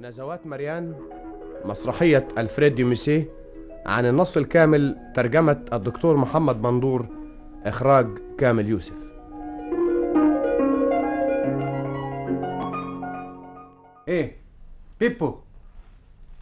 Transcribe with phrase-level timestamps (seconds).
[0.00, 0.94] نزوات مريان
[1.64, 3.28] مسرحية ألفريد ديميسيه
[3.86, 7.06] عن النص الكامل ترجمة الدكتور محمد مندور
[7.64, 8.06] إخراج
[8.38, 8.94] كامل يوسف
[14.08, 14.36] إيه
[15.00, 15.34] بيبو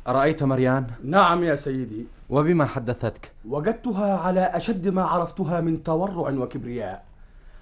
[0.09, 7.05] أرأيت مريان؟ نعم يا سيدي وبما حدثتك؟ وجدتها على أشد ما عرفتها من تورع وكبرياء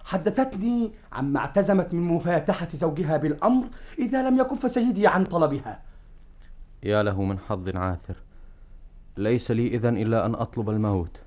[0.05, 3.64] حدثتني عما اعتزمت من مفاتحة زوجها بالأمر
[3.98, 5.82] إذا لم يكف سيدي عن طلبها.
[6.82, 8.17] يا له من حظ عاثر.
[9.17, 11.21] ليس لي إذن إلا أن أطلب الموت.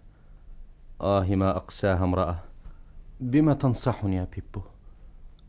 [1.01, 2.39] آه ما أقساها امرأة.
[3.19, 4.65] بما تنصحني يا بيبو؟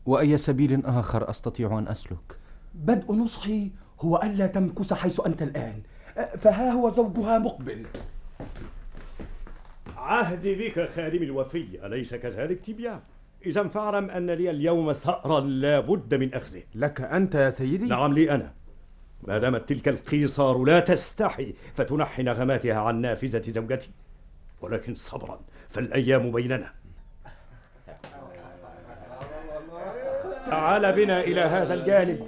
[0.05, 2.37] وأي سبيل آخر أستطيع أن أسلك؟
[2.75, 5.81] بدء نصحي هو ألا تمكث حيث أنت الآن.
[6.37, 7.85] فها هو زوجها مقبل.
[9.97, 12.99] عهدي بك خادم الوفي أليس كذلك تبيان؟
[13.45, 16.63] إذا فاعلم أن لي اليوم ثأرا لا بد من أخذه.
[16.75, 18.53] لك أنت يا سيدي؟ نعم لي أنا.
[19.23, 23.91] ما دامت تلك القيصار لا تستحي فتنحي نغماتها عن نافذة زوجتي.
[24.61, 25.39] ولكن صبرا
[25.69, 26.73] فالأيام بيننا.
[30.45, 32.19] تعال بنا إلى هذا الجانب.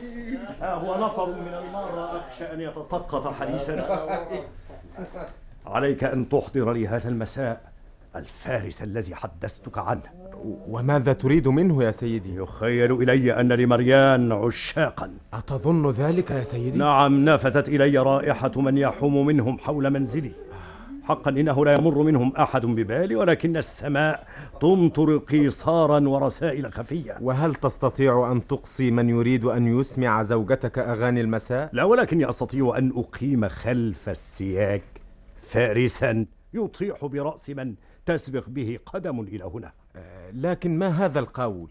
[0.62, 4.10] ها هو نفر من المرة أخشى أن يتسقط حديثنا.
[5.66, 7.72] عليك أن تحضر لي هذا المساء.
[8.16, 10.02] الفارس الذي حدثتك عنه
[10.68, 17.26] وماذا تريد منه يا سيدي؟ يخيل إلي أن لمريان عشاقا أتظن ذلك يا سيدي؟ نعم
[17.26, 20.32] نفذت إلي رائحة من يحوم منهم حول منزلي
[21.04, 24.28] حقا إنه لا يمر منهم أحد ببالي ولكن السماء
[24.62, 31.70] تمطر قيصارا ورسائل خفية وهل تستطيع أن تقصي من يريد أن يسمع زوجتك أغاني المساء؟
[31.74, 34.82] لا ولكني أستطيع أن أقيم خلف السياج
[35.42, 37.76] فارسا يطيح برأس من
[38.10, 39.72] تسبق به قدم إلى هنا.
[39.96, 41.70] آه، لكن ما هذا القول؟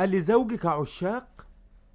[0.00, 1.46] ألزوجك عشاق؟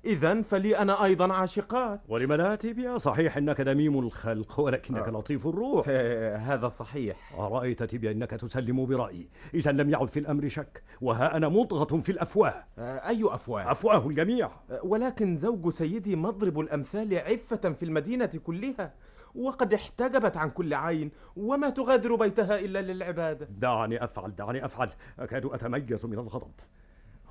[0.05, 2.01] إذا فلي أنا أيضا عاشقات.
[2.07, 5.11] ولم لا تبيا صحيح إنك دميم الخلق ولكنك آه.
[5.11, 5.85] لطيف الروح.
[5.89, 7.33] آه هذا صحيح.
[7.39, 12.11] أرأيت تبيا إنك تسلم برأيي؟ إذا لم يعد في الأمر شك وها أنا مضغة في
[12.11, 12.63] الأفواه.
[12.77, 14.49] آه أي أفواه؟ أفواه الجميع.
[14.71, 18.93] آه ولكن زوج سيدي مضرب الأمثال عفة في المدينة كلها.
[19.35, 23.47] وقد احتجبت عن كل عين وما تغادر بيتها إلا للعبادة.
[23.49, 26.51] دعني أفعل دعني أفعل أكاد أتميز من الغضب.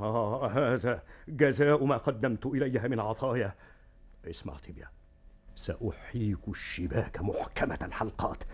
[0.01, 3.53] آه هذا جزاء ما قدمت إليها من عطايا.
[4.31, 4.89] اسمع تبيا
[5.57, 8.45] سأحيك الشباك محكمة الحلقات.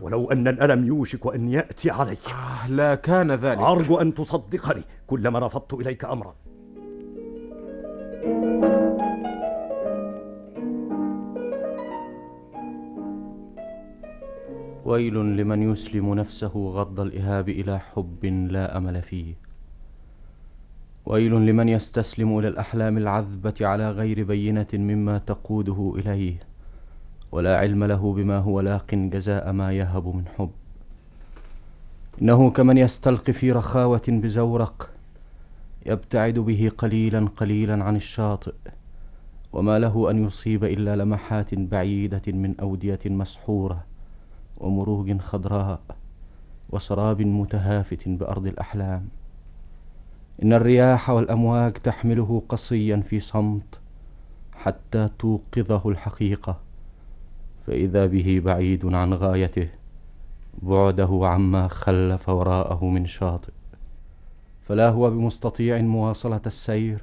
[0.00, 2.28] ولو أن الألم يوشك أن يأتي عليك.
[2.28, 3.58] آه لا كان ذلك.
[3.58, 6.34] أرجو أن تصدقني كلما رفضت إليك أمرا.
[14.88, 19.34] ويل لمن يسلم نفسه غض الإهاب إلى حب لا أمل فيه.
[21.06, 26.34] ويل لمن يستسلم إلى الأحلام العذبة على غير بينة مما تقوده إليه
[27.32, 30.50] ولا علم له بما هو لاق جزاء ما يهب من حب.
[32.22, 34.90] إنه كمن يستلقي في رخاوة بزورق
[35.86, 38.54] يبتعد به قليلا قليلا عن الشاطئ
[39.52, 43.87] وما له أن يصيب إلا لمحات بعيدة من أودية مسحورة.
[44.58, 45.80] ومروج خضراء
[46.70, 49.08] وسراب متهافت بأرض الأحلام.
[50.42, 53.78] إن الرياح والأمواج تحمله قصيا في صمت
[54.52, 56.56] حتى توقظه الحقيقة
[57.66, 59.68] فإذا به بعيد عن غايته
[60.62, 63.52] بعده عما خلف وراءه من شاطئ.
[64.68, 67.02] فلا هو بمستطيع مواصلة السير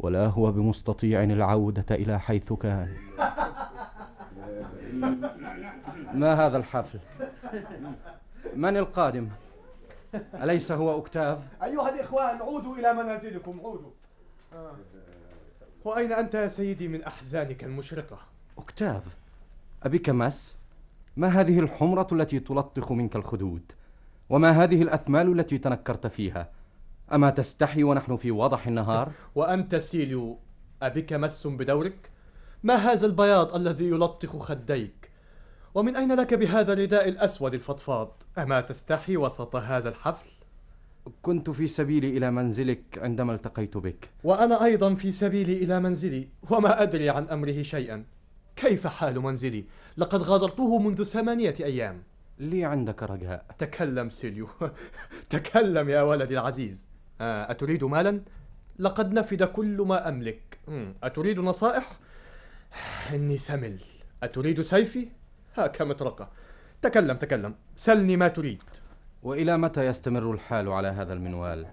[0.00, 2.88] ولا هو بمستطيع العودة إلى حيث كان.
[6.14, 6.98] ما هذا الحفل
[8.56, 9.28] من القادم؟
[10.34, 13.90] أليس هو أكتاف أيها الإخوان عودوا إلى منازلكم عودوا.
[14.52, 14.72] آه.
[15.84, 18.18] وأين أنت يا سيدي من أحزانك المشرقة؟
[18.58, 19.02] أكتاف
[19.82, 20.56] أبك مس
[21.16, 23.72] ما هذه الحمرة التي تلطخ منك الخدود؟
[24.28, 26.48] وما هذه الأثمال التي تنكرت فيها؟
[27.12, 30.38] أما تستحي ونحن في وضح النهار؟ وأنت سيليو
[30.82, 32.10] أبك مس بدورك؟
[32.62, 35.10] ما هذا البياض الذي يلطخ خديك؟
[35.74, 40.30] ومن أين لك بهذا الرداء الأسود الفضفاض؟ أما تستحي وسط هذا الحفل؟
[41.22, 44.10] كنت في سبيلي إلى منزلك عندما التقيت بك.
[44.24, 48.04] وأنا أيضا في سبيلي إلى منزلي وما أدري عن أمره شيئا.
[48.56, 49.64] كيف حال منزلي؟
[49.96, 52.02] لقد غادرته منذ ثمانية أيام.
[52.38, 53.44] لي عندك رجاء.
[53.58, 54.48] تكلم سيليو.
[55.30, 56.88] تكلم يا ولدي العزيز.
[57.20, 58.20] آه، أتريد مالا؟
[58.78, 60.58] لقد نفد كل ما أملك.
[61.02, 62.00] أتريد نصائح؟
[63.14, 63.78] إني ثمل.
[64.22, 65.08] أتريد سيفي؟
[65.56, 66.30] هاك مطرقة
[66.82, 67.54] تكلم تكلم.
[67.76, 68.62] سلني ما تريد.
[69.22, 71.66] وإلى متى يستمر الحال على هذا المنوال؟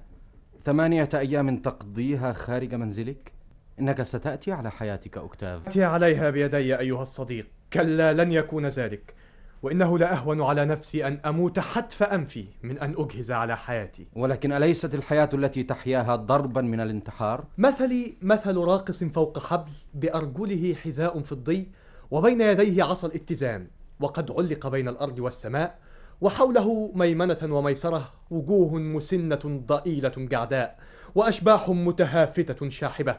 [0.66, 3.32] ثمانية أيام تقضيها خارج منزلك؟
[3.80, 5.68] إنك ستأتي على حياتك أكتاف.
[5.68, 7.48] أتي عليها بيدي أيها الصديق.
[7.74, 9.16] كلا لن يكون ذلك.
[9.64, 14.96] وإنه لأهون على نفسي أن أموت حتف أنفي من أن أجهز على حياتي ولكن أليست
[14.96, 21.68] الحياة التي تحياها ضربا من الانتحار؟ مثلي مثل راقص فوق حبل بأرجله حذاء فضي
[22.12, 23.68] وبين يديه عصا الاتزان
[24.00, 25.80] وقد علق بين الأرض والسماء
[26.22, 30.80] وحوله ميمنة وميسرة وجوه مسنة ضئيلة جعداء
[31.16, 33.18] وأشباح متهافتة شاحبة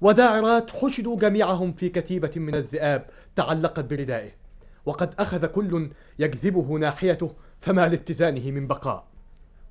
[0.00, 3.06] وداعرات حشدوا جميعهم في كتيبة من الذئاب
[3.36, 4.41] تعلقت بردائه
[4.86, 9.04] وقد أخذ كل يجذبه ناحيته فما لاتزانه من بقاء.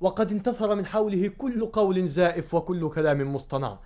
[0.00, 3.78] وقد انتثر من حوله كل قول زائف وكل كلام مصطنع.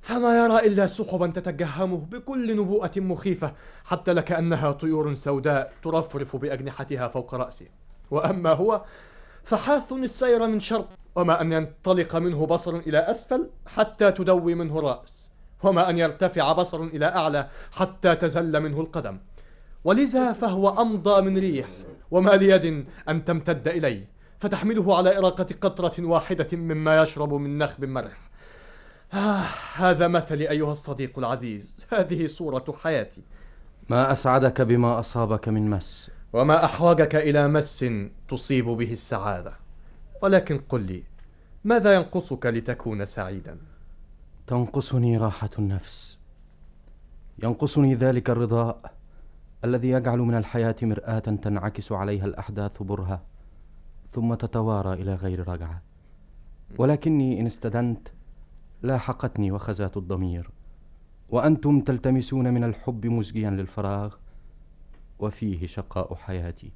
[0.00, 3.52] فما يرى إلا سحبا تتجهمه بكل نبوءة مخيفة
[3.84, 7.66] حتى لكأنها طيور سوداء ترفرف بأجنحتها فوق رأسه.
[8.10, 8.84] وأما هو
[9.44, 15.30] فحاث السير من شرق وما أن ينطلق منه بصر إلى أسفل حتى تدوي منه الرأس
[15.62, 19.18] وما أن يرتفع بصر إلى أعلى حتى تزل منه القدم.
[19.84, 21.68] ولذا فهو أمضى من ريح.
[22.10, 28.30] وما ليد أن تمتد إليه فتحمله على إراقة قطرة واحدة مما يشرب من نخب مرح.
[29.14, 29.44] آه
[29.74, 31.76] هذا مثلي أيها الصديق العزيز.
[31.92, 33.22] هذه صورة حياتي.
[33.88, 37.84] ما أسعدك بما أصابك من مس؟ وما أحوجك إلى مس
[38.28, 39.52] تصيب به السعادة.
[40.22, 41.02] ولكن قل لي
[41.64, 43.58] ماذا ينقصك لتكون سعيدا؟
[44.46, 46.18] تنقصني راحة النفس.
[47.42, 48.99] ينقصني ذلك الرضاء.
[49.64, 53.22] الذي يجعل من الحياة مرآة تنعكس عليها الأحداث برهة
[54.12, 55.82] ثم تتوارى إلى غير رجعة.
[56.78, 58.08] ولكني إن استدنت
[58.82, 60.50] لاحقتني وخزات الضمير.
[61.30, 64.14] وأنتم تلتمسون من الحب مزجيا للفراغ
[65.18, 66.70] وفيه شقاء حياتي.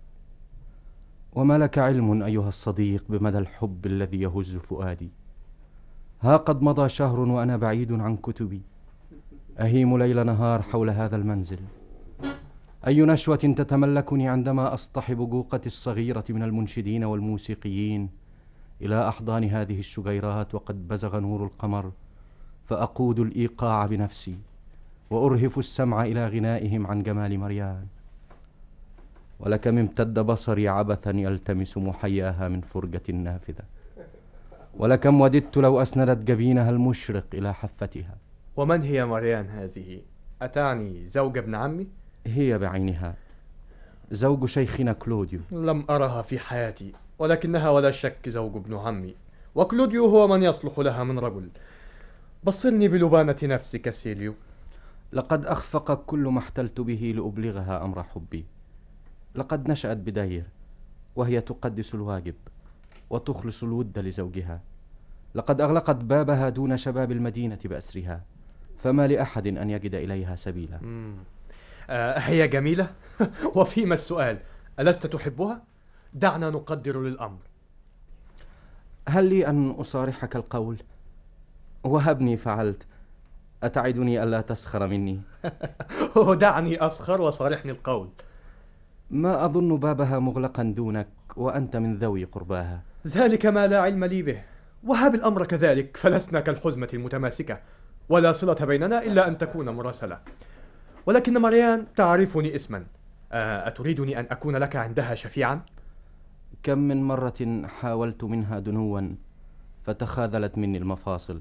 [1.32, 5.10] وما لك علم أيها الصديق بمدى الحب الذي يهز فؤادي؟
[6.22, 8.62] ها قد مضى شهر وأنا بعيد عن كتبي.
[9.58, 11.58] أهيم ليل نهار حول هذا المنزل.
[12.86, 18.08] أي نشوة تتملكني عندما أصطحب جوقتي الصغيرة من المنشدين والموسيقيين
[18.82, 21.92] إلى أحضان هذه الشجيرات وقد بزغ نور القمر
[22.68, 24.36] فأقود الإيقاع بنفسي
[25.10, 27.86] وأرهف السمع إلى غنائهم عن جمال مريان
[29.40, 33.64] ولكم امتد بصري عبثا يلتمس محياها من فرجة نافذة
[34.76, 38.16] ولكم وددت لو أسندت جبينها المشرق إلى حفتها
[38.56, 40.00] ومن هي مريان هذه؟
[40.42, 41.86] أتعني زوج ابن عمي؟
[42.26, 43.14] هي بعينها.
[44.10, 45.40] زوج شيخنا كلوديو.
[45.52, 49.14] لم أرها في حياتي ولكنها ولا شك زوج ابن عمي.
[49.54, 51.48] وكلوديو هو من يصلح لها من رجل.
[52.44, 54.34] بصرني بلبانة نفسك سيليو.
[55.12, 58.44] لقد أخفق كل ما احتلت به لأبلغها أمر حبي.
[59.34, 60.44] لقد نشأت بدير
[61.16, 62.34] وهي تقدس الواجب
[63.10, 64.60] وتخلص الود لزوجها.
[65.34, 68.22] لقد أغلقت بابها دون شباب المدينة بأسرها
[68.82, 70.80] فما لأحد أن يجد إليها سبيلا.
[71.90, 72.90] هي جميلة.
[73.56, 74.38] وفيما السؤال
[74.80, 75.62] ألست تحبها؟
[76.14, 77.38] دعنا نقدر للأمر.
[79.08, 80.76] هل لي أن أصارحك القول؟
[81.84, 82.82] وهبني فعلت.
[83.62, 85.20] أتعدني ألا تسخر مني؟
[86.40, 88.08] دعني أسخر وصارحني القول.
[89.10, 92.80] ما أظن بابها مغلقا دونك وأنت من ذوي قرباها.
[93.06, 94.42] ذلك ما لا علم لي به.
[94.84, 97.58] وهب الأمر كذلك فلسنا كالحزمة المتماسكة
[98.08, 100.18] ولا صلة بيننا إلا أن تكون مراسلة.
[101.06, 102.86] ولكن مريان تعرفني اسما.
[103.32, 105.60] آه، أتريدني أن أكون لك عندها شفيعا؟
[106.62, 109.00] كم من مرة حاولت منها دنوا
[109.82, 111.40] فتخاذلت مني المفاصل.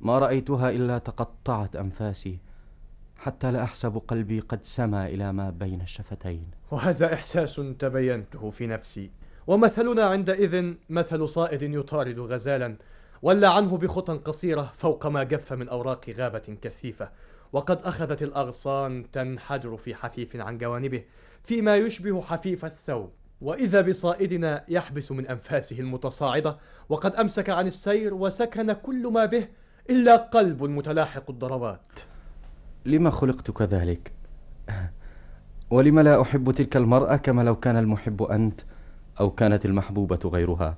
[0.00, 2.38] ما رأيتها إلا تقطعت أنفاسي
[3.16, 6.46] حتى لا أحسب قلبي قد سما إلى ما بين الشفتين.
[6.70, 9.10] وهذا إحساس تبينته في نفسي.
[9.46, 12.76] ومثلنا عندئذ مثل صائد يطارد غزالا
[13.22, 17.08] ولا عنه بخطى قصيرة فوق ما جف من أوراق غابة كثيفة.
[17.52, 21.02] وقد أخذت الأغصان تنحدر في حفيف عن جوانبه
[21.44, 23.10] فيما يشبه حفيف الثوب.
[23.40, 26.56] وإذا بصائدنا يحبس من أنفاسه المتصاعدة
[26.88, 29.48] وقد أمسك عن السير وسكن كل ما به
[29.90, 32.00] إلا قلب متلاحق الضربات.
[32.86, 34.12] لما خلقت كذلك؟
[35.70, 38.60] ولم لا أحب تلك المرأة كما لو كان المحب أنت
[39.20, 40.76] أو كانت المحبوبة غيرها؟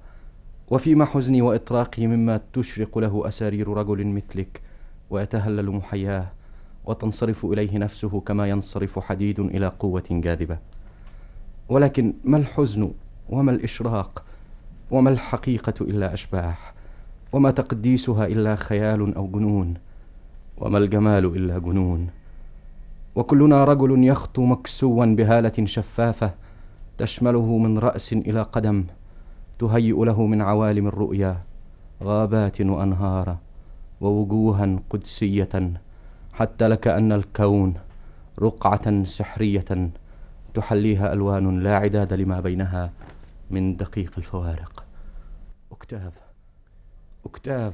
[0.68, 4.62] وفيما حزني وإطراقي مما تشرق له أسارير رجل مثلك
[5.10, 6.32] ويتهلل محياه
[6.84, 10.58] وتنصرف إليه نفسه كما ينصرف حديد إلى قوة جاذبة.
[11.68, 12.90] ولكن ما الحزن
[13.28, 14.24] وما الإشراق
[14.90, 16.74] وما الحقيقة إلا أشباح؟
[17.32, 19.74] وما تقديسها إلا خيال أو جنون؟
[20.58, 22.10] وما الجمال إلا جنون؟
[23.16, 26.30] وكلنا رجل يخطو مكسوا بهالة شفافة
[26.98, 28.84] تشمله من رأس إلى قدم
[29.58, 31.36] تهيئ له من عوالم الرؤيا
[32.02, 33.36] غابات وأنهار
[34.00, 35.72] ووجوها قدسية
[36.32, 37.74] حتى لكأن الكون
[38.38, 39.90] رقعة سحرية
[40.54, 42.92] تحليها ألوان لا عداد لما بينها
[43.50, 44.84] من دقيق الفوارق.
[45.72, 46.12] أكتاف
[47.26, 47.72] أكتاف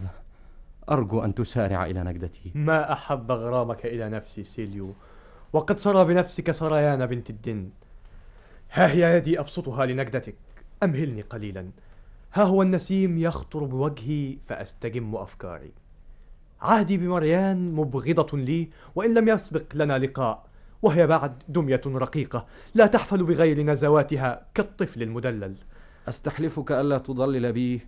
[0.90, 2.52] أرجو أن تسارع إلى نجدتي.
[2.54, 4.92] ما أحب غرامك إلى نفسي سيليو.
[5.52, 7.70] وقد سرى بنفسك سريان بنت الدن.
[8.72, 10.34] ها هي يدي أبسطها لنجدتك.
[10.82, 11.70] أمهلني قليلا.
[12.34, 15.72] ها هو النسيم يخطر بوجهي فأستجم أفكاري.
[16.60, 20.46] عهدي بمريان مبغضة لي وإن لم يسبق لنا لقاء
[20.82, 25.54] وهي بعد دمية رقيقة لا تحفل بغير نزواتها كالطفل المدلل.
[26.08, 27.80] أستحلفك ألا تضلل بي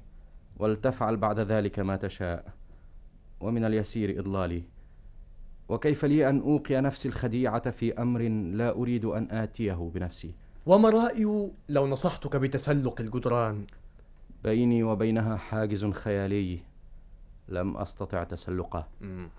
[0.59, 2.45] ولتفعل بعد ذلك ما تشاء.
[3.41, 4.63] ومن اليسير إضلالي.
[5.69, 8.21] وكيف لي أن أوقي نفسي الخديعة في أمر
[8.57, 10.35] لا أريد أن آتيه بنفسي؟
[10.67, 13.67] وما رأي لو نصحتك بتسلق الجدران.
[14.45, 16.70] بيني وبينها حاجز خيالي.
[17.51, 18.87] لم أستطع تسلقه.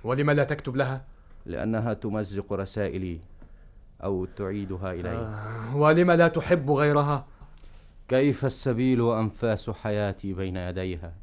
[0.03, 1.01] ولم لا تكتب لها؟
[1.46, 3.20] لأنها تمزق رسائلي
[4.03, 5.10] أو تعيدها إلي.
[5.10, 5.75] آه.
[5.75, 7.25] ولم لا تحب غيرها؟
[8.08, 11.13] كيف السبيل وأنفاس حياتي بين يديها؟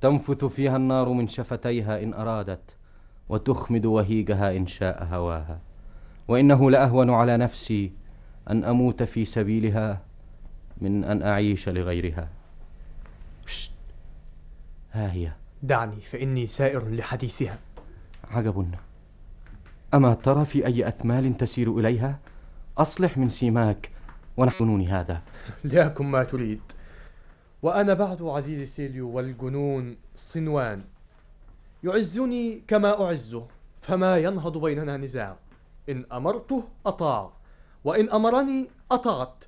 [0.00, 2.76] تنفث فيها النار من شفتيها إن أرادت
[3.28, 5.60] وتخمد وهيجها إن شاء هواها.
[6.28, 7.92] وإنه لأهون على نفسي
[8.50, 10.00] أن أموت في سبيلها
[10.80, 12.28] من أن أعيش لغيرها.
[14.92, 15.32] ها هي.
[15.62, 17.58] دعني فإني سائر لحديثها.
[18.30, 18.74] عجب.
[19.94, 22.18] أما ترى في أي أثمال تسير إليها؟
[22.78, 23.90] أصلح من سيماك
[24.36, 25.22] ونحن هذا.
[25.64, 26.60] ليكن ما تريد.
[27.62, 30.84] وأنا بعد عزيزي سيليو والجنون صنوان.
[31.84, 33.46] يعزني كما أعزه
[33.82, 35.36] فما ينهض بيننا نزاع.
[35.88, 37.30] إن أمرته أطاع
[37.84, 39.44] وإن أمرني أطعت.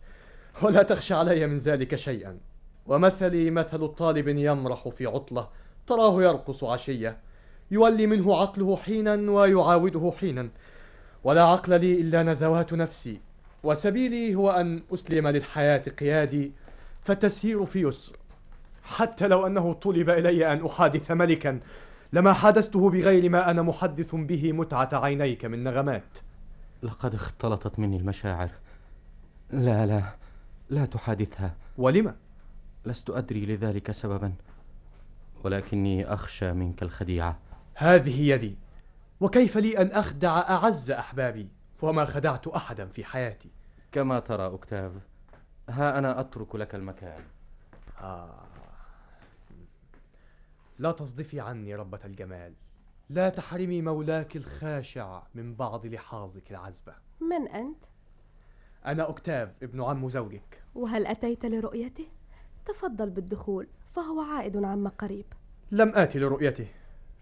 [0.62, 2.38] ولا تخشى علي من ذلك شيئا.
[2.87, 5.49] ومثلي مثل الطالب يمرح في عطلة
[5.88, 7.16] تراه يرقص عشية
[7.71, 10.49] يولي منه عقله حينا ويعاوده حينا.
[11.25, 13.21] ولا عقل لي إلا نزوات نفسي
[13.62, 16.52] وسبيلي هو أن أسلم للحياة قيادي
[17.04, 18.16] فتسير في يسر.
[18.85, 21.61] حتى لو أنه طلب إلي أن أحادث ملكا
[22.12, 26.18] لما حدثته بغير ما أنا محدث به متعة عينيك من نغمات.
[26.83, 28.50] لقد اختلطت مني المشاعر.
[29.50, 30.02] لا لا
[30.71, 31.54] لا تحادثها.
[31.78, 32.14] ولم؟
[32.87, 34.33] لست أدري لذلك سببا.
[35.45, 37.38] ولكني أخشى منك الخديعة.
[37.75, 38.59] هذه يدي
[39.21, 41.49] وكيف لي أن أخدع أعز أحبابي؟
[41.83, 43.50] وما خدعت أحدا في حياتي.
[43.92, 44.92] كما ترى أكتاف
[45.68, 47.23] ها أنا أترك لك المكان.
[48.00, 48.40] آه.
[50.78, 52.52] لا تصدفي عني ربة الجمال.
[53.11, 57.85] لا تحرمي مولاك الخاشع من بعض لحاظك العذبة من أنت؟
[58.87, 60.62] أنا أكتاف ابن عم زوجك.
[60.75, 62.07] وهل أتيت لرؤيته؟
[62.66, 63.66] تفضل بالدخول.
[63.99, 65.25] فهو عائد عما قريب.
[65.71, 66.67] لم آتي لرؤيته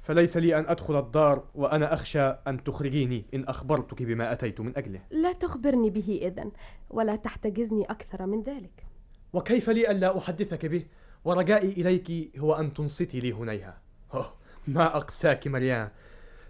[0.02, 5.00] فليس لي أن أدخل الدار وأنا أخشى أن تخرجيني إن أخبرتك بما أتيت من أجله.
[5.10, 6.52] لا تخبرني به إذن
[6.90, 8.86] ولا تحتجزني أكثر من ذلك.
[9.32, 10.86] وكيف لي ألا أحدثك به؟
[11.24, 13.78] ورجائي إليك هو أن تنصتي لي هنيها.
[14.14, 14.32] أوه
[14.66, 15.88] ما أقساك مريان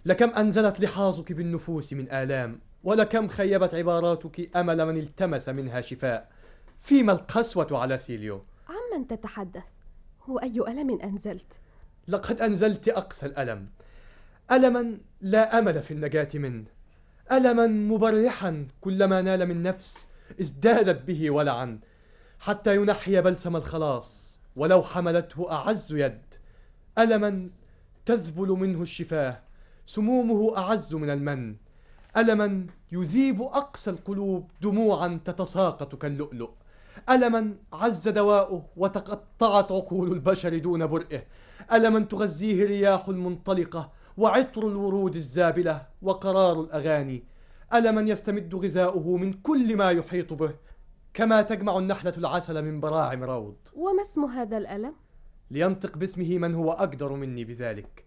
[0.05, 6.31] لكم أنزلت لحاظك بالنفوس من آلام ولكم خيبت عباراتك أمل من التمس منها شفاء.
[6.81, 9.76] فيما القسوة على سيليو؟ عمن تتحدث؟
[10.29, 11.53] وأي ألم أنزلت؟
[12.09, 13.69] لقد أنزلت أقسى الألم.
[14.53, 16.65] ألما لا أمل في النجاة منه.
[17.33, 20.07] ألما مبرحا كلما نال من نفس
[20.41, 21.79] ازدادت به ولعا.
[22.41, 26.23] حتى ينحي بلسم الخلاص ولو حملته أعز يد.
[26.99, 27.51] ألما
[28.07, 29.41] تذبل منه الشفاه
[29.87, 31.57] سمومه أعز من المن.
[32.17, 36.51] ألما يذيب أقسى القلوب دموعا تتساقط كاللؤلؤ.
[37.11, 41.23] ألما عز دواؤه وتقطعت عقول البشر دون برئه.
[41.73, 47.23] ألما تغذيه الرياح المنطلقة وعطر الورود الزابلة وقرار الأغاني.
[47.75, 50.55] ألما يستمد غذاؤه من كل ما يحيط به
[51.15, 53.57] كما تجمع النحلة العسل من براعم روض.
[53.75, 54.95] وما اسم هذا الألم؟
[55.51, 58.05] لينطق باسمه من هو أقدر مني بذلك.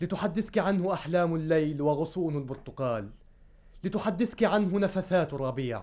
[0.00, 3.10] لتحدثك عنه أحلام الليل وغصون البرتقال.
[3.84, 5.82] لتحدثك عنه نفثات الربيع.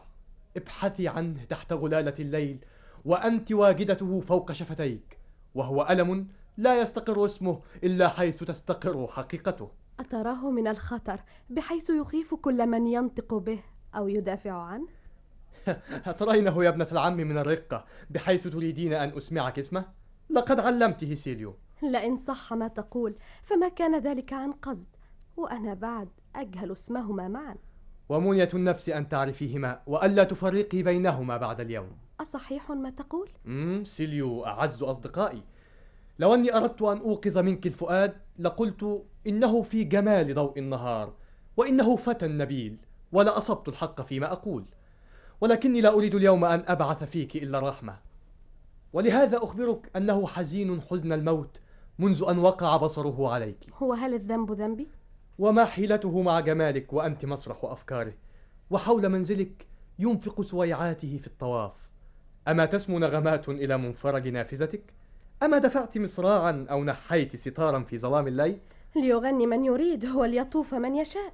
[0.58, 2.58] ابحثي عنه تحت غلالة الليل
[3.06, 5.18] وأنت واجدته فوق شفتيك
[5.56, 6.28] وهو ألم
[6.58, 13.34] لا يستقر اسمه إلا حيث تستقر حقيقته أتراه من الخطر بحيث يخيف كل من ينطق
[13.34, 13.64] به
[13.96, 14.88] أو يدافع عنه؟
[16.12, 19.86] أترينه يا ابنة العم من الرقة بحيث تريدين أن أسمعك اسمه؟
[20.30, 24.88] لقد علمته سيليو لئن صح ما تقول فما كان ذلك عن قصد
[25.38, 27.56] وأنا بعد أجهل اسمهما معا
[28.10, 31.92] ومنية النفس أن تعرفيهما وألا تفرقي بينهما بعد اليوم.
[32.22, 35.44] أصحيح ما تقول؟ مم سيليو أعز أصدقائي.
[36.20, 41.14] لو أني أردت أن أوقظ منك الفؤاد لقلت إنه في جمال ضوء النهار
[41.58, 42.78] وإنه فتى نبيل
[43.12, 44.66] ولأصبت الحق فيما أقول.
[45.42, 47.98] ولكني لا أريد اليوم أن أبعث فيك إلا الرحمة.
[48.94, 51.60] ولهذا أخبرك أنه حزين حزن الموت
[52.00, 53.58] منذ أن وقع بصره عليك.
[53.78, 54.88] هو هل الذنب ذنبي؟
[55.40, 58.14] وما حيلته مع جمالك وأنت مسرح أفكاره
[58.70, 59.68] وحول منزلك
[60.00, 61.72] ينفق سويعاته في الطواف
[62.48, 64.94] أما تسمو نغمات إلى منفرج نافذتك؟
[65.44, 68.60] أما دفعت مصراعا أو نحيت ستارا في ظلام الليل؟
[68.96, 71.34] ليغني من يريد وليطوف من يشاء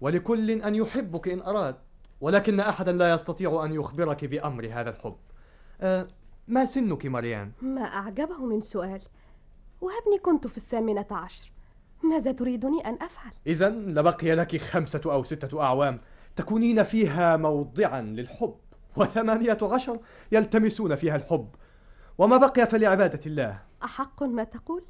[0.00, 1.76] ولكل أن يحبك إن أراد
[2.20, 5.16] ولكن أحدا لا يستطيع أن يخبرك بأمر هذا الحب
[5.80, 6.06] أه
[6.48, 9.02] ما سنك مريان؟ ما أعجبه من سؤال
[9.80, 11.50] وهبني كنت في الثامنة عشر
[12.04, 16.00] ماذا تريدني أن أفعل؟ إذا لبقي لك خمسة أو ستة أعوام
[16.36, 18.54] تكونين فيها موضعا للحب
[18.96, 20.00] وثمانية عشر
[20.32, 21.48] يلتمسون فيها الحب.
[22.18, 24.84] وما بقي فلعبادة الله؟ أحق ما تقول؟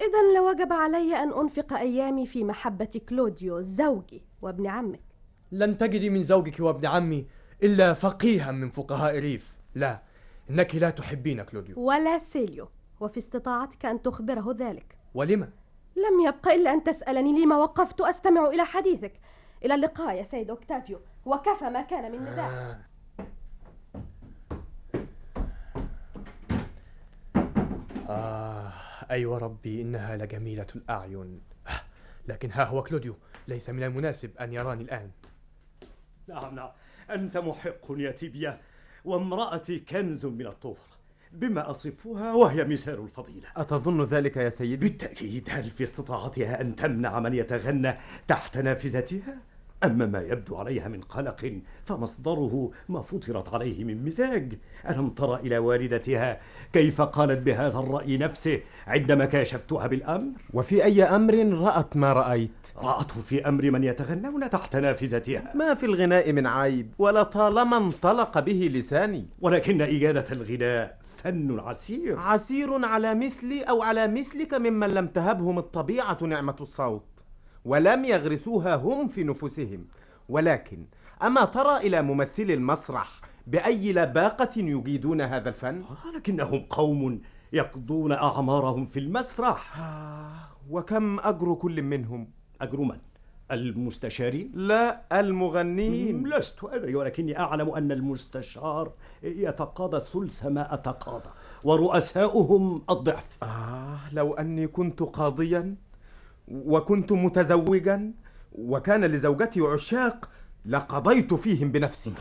[0.00, 5.00] إذا لوجب علي أن أنفق أيامي في محبة كلوديو زوجي وابن عمك.
[5.52, 7.26] لن تجدي من زوجك وابن عمي
[7.62, 9.54] إلا فقيها من فقهاء ريف.
[9.74, 10.02] لا
[10.50, 11.74] إنك لا تحبين كلوديو.
[11.78, 12.68] ولا سيليو
[13.00, 14.96] وفي استطاعتك أن تخبره ذلك.
[15.14, 15.48] ولما؟
[15.96, 19.12] لم يبق إلا أن تسألني لما وقفت أستمع إلى حديثك.
[19.64, 21.00] إلى اللقاء يا سيد أوكتافيو.
[21.24, 22.48] وكفى ما كان من نزاع.
[22.48, 22.78] آه.
[28.08, 28.72] آه
[29.10, 31.40] أيوة ربي إنها لجميلة الأعين.
[31.66, 31.70] آه،
[32.28, 33.16] لكن ها هو كلوديو
[33.48, 35.10] ليس من المناسب أن يراني الآن.
[36.28, 36.70] نعم نعم.
[37.10, 38.60] أنت محق يا تيبيا
[39.04, 40.93] وامرأتي كنز من الطهر
[41.34, 47.20] بما أصفها وهي مثال الفضيلة أتظن ذلك يا سيدي؟ بالتأكيد هل في استطاعتها أن تمنع
[47.20, 47.94] من يتغنى
[48.28, 49.36] تحت نافذتها؟
[49.84, 51.52] أما ما يبدو عليها من قلق
[51.84, 54.52] فمصدره ما فطرت عليه من مزاج
[54.90, 56.40] ألم تر إلى والدتها
[56.72, 63.20] كيف قالت بهذا الرأي نفسه عندما كاشفتها بالأمر؟ وفي أي أمر رأت ما رأيت؟ رأته
[63.20, 69.26] في أمر من يتغنون تحت نافذتها ما في الغناء من عيب ولطالما انطلق به لساني
[69.40, 76.18] ولكن إجادة الغناء فن عسير عسير على مثلي أو على مثلك ممن لم تهبهم الطبيعة
[76.22, 77.06] نعمة الصوت
[77.64, 79.86] ولم يغرسوها هم في نفوسهم
[80.28, 80.86] ولكن
[81.22, 87.20] أما ترى إلى ممثلي المسرح بأي لباقة يجيدون هذا الفن؟ ولكنهم قوم
[87.52, 90.32] يقضون أعمارهم في المسرح آه،
[90.70, 92.28] وكم أجر كل منهم؟
[92.60, 92.98] أجر من؟
[93.50, 101.30] المستشارين؟ لا المغنين لست أدري ولكني أعلم أن المستشار يتقاضى ثلث ما أتقاضى
[101.64, 105.74] ورؤساؤهم الضعف آه لو أني كنت قاضيا
[106.48, 108.12] وكنت متزوجا
[108.52, 110.28] وكان لزوجتي عشاق
[110.66, 112.12] لقضيت فيهم بنفسي.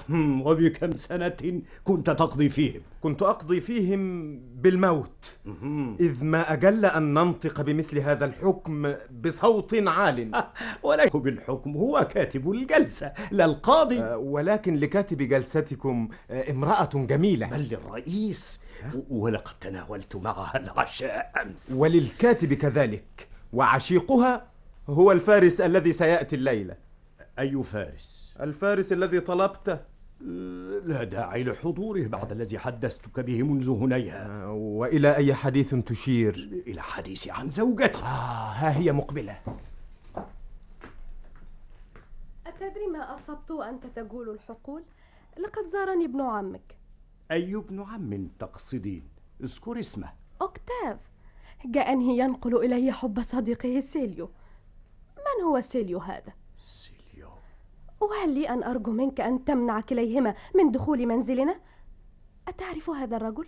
[0.45, 5.33] وبكم سنة كنت تقضي فيهم؟ كنت أقضي فيهم بالموت.
[5.99, 10.43] إذ ما أجل أن ننطق بمثل هذا الحكم بصوت عال.
[10.83, 13.99] ولكن بالحكم هو كاتب الجلسة لا القاضي.
[13.99, 17.49] آه، ولكن لكاتب جلستكم آه، امرأة جميلة.
[17.49, 18.61] بل للرئيس.
[19.09, 21.71] ولقد تناولت معها العشاء أمس.
[21.77, 23.27] وللكاتب كذلك.
[23.53, 24.45] وعشيقها
[24.89, 26.75] هو الفارس الذي سيأتي الليلة.
[27.39, 29.79] أي فارس؟ الفارس الذي طلبته؟
[30.85, 36.81] لا داعي لحضوره بعد الذي حدثتك به منذ هنيها آه، وإلى أي حديث تشير؟ إلى
[36.81, 38.05] حديثي عن زوجتي آه
[38.51, 39.39] ها هي مقبلة.
[42.47, 44.83] أتدري ما أصبت وأنت تقول الحقول؟
[45.39, 46.75] لقد زارني ابن عمك.
[47.31, 49.03] أي ابن عم تقصدين؟
[49.43, 50.09] اذكر اسمه.
[50.41, 50.99] أوكتاف.
[51.65, 54.29] جاءني ينقل إلي حب صديقه سيليو.
[55.17, 56.33] من هو سيليو هذا؟
[58.03, 61.55] وهل لي أن أرجو منك أن تمنع كليهما من دخول منزلنا؟
[62.47, 63.47] أتعرف هذا الرجل؟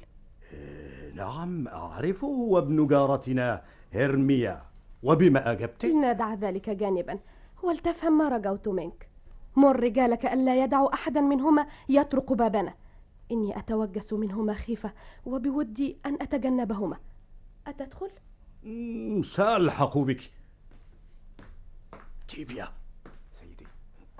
[0.53, 3.61] آه، نعم أعرفه هو ابن جارتنا
[3.93, 4.63] هرميا
[5.03, 7.19] وبما أجبت؟ لندع ذلك جانبا
[7.63, 9.09] ولتفهم ما رجوت منك
[9.55, 12.73] مر رجالك ألا يدعوا أحدا منهما يطرق بابنا
[13.31, 14.91] إني أتوجس منهما خيفة
[15.25, 16.97] وبودي أن أتجنبهما
[17.67, 18.09] أتدخل؟
[19.23, 20.31] سألحق بك
[22.27, 22.67] تيبيا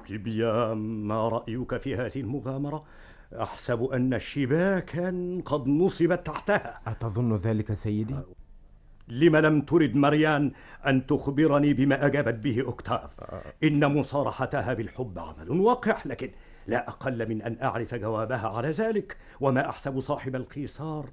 [0.07, 2.85] تيبيا ما رأيك في هذه المغامرة؟
[3.41, 6.81] أحسب أن شباكا قد نصبت تحتها.
[6.87, 8.15] أتظن ذلك سيدي؟
[9.07, 10.51] لم لم ترد مريان
[10.87, 13.09] أن تخبرني بما أجابت به أوكتاف.
[13.63, 16.31] إن مصارحتها بالحب عمل وقح لكن
[16.67, 19.17] لا أقل من أن أعرف جوابها على ذلك.
[19.39, 21.09] وما أحسب صاحب القيثار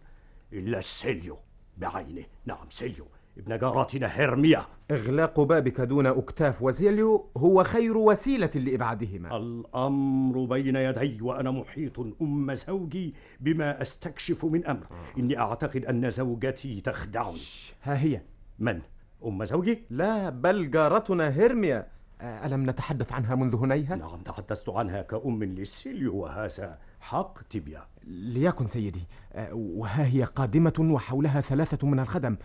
[0.52, 1.38] إلا سيليو
[1.78, 2.24] بعينه.
[2.46, 3.06] نعم سيليو
[3.38, 9.36] ابن جارتنا هرميا إغلاق بابك دون أوكتاف وسيليو هو خير وسيلة لإبعادهما.
[9.36, 14.86] الأمر بين يدي وأنا محيط أم زوجي بما أستكشف من أمر.
[15.18, 17.40] إني أعتقد أن زوجتي تخدعني.
[17.82, 18.20] ها هي؟
[18.58, 18.80] من؟
[19.24, 21.86] أم زوجي؟ لا بل جارتنا هرميا
[22.20, 28.66] آه، ألم نتحدث عنها منذ هنيهة؟ نعم تحدثت عنها كأم للسيليو وهذا حق تبيا ليكن
[28.66, 29.02] سيدي.
[29.32, 32.36] آه، وها هي قادمة وحولها ثلاثة من الخدم.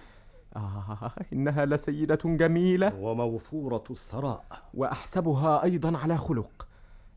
[0.56, 2.96] آه إنها لسيدة جميلة.
[2.96, 4.46] وموفورة الثراء.
[4.74, 6.68] وأحسبها أيضا على خلق.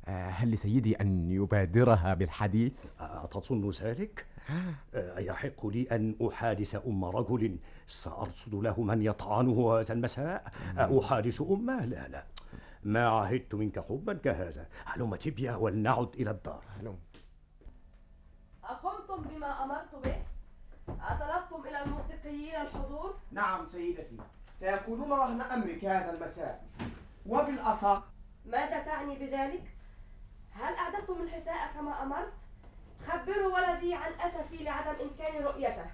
[0.07, 4.27] آه، هل لسيدي أن يبادرها بالحديث؟ أتظن ذلك؟
[4.95, 12.09] أيحق لي أن أحادث أم رجل؟ سأرصد له من يطعنه هذا المساء؟ أحادث أمه؟ لا
[12.09, 12.25] لا.
[12.85, 14.66] ما عهدت منك حبا كهذا.
[14.85, 16.62] هلم تبيا ولنعد إلى الدار.
[16.81, 16.97] هلم.
[18.64, 20.16] أقمتم بما أمرت به؟
[21.09, 24.17] أطلبتم إلى الموسيقيين الحضور؟ نعم سيدتي
[24.59, 26.65] سيكونون رهن أمرك هذا المساء
[27.27, 28.03] وبالأصح
[28.47, 29.63] ماذا تعني بذلك؟
[30.53, 32.33] هل أعددتم الحساء كما أمرت؟
[33.09, 35.85] خبروا ولدي عن أسفي لعدم إمكان رؤيته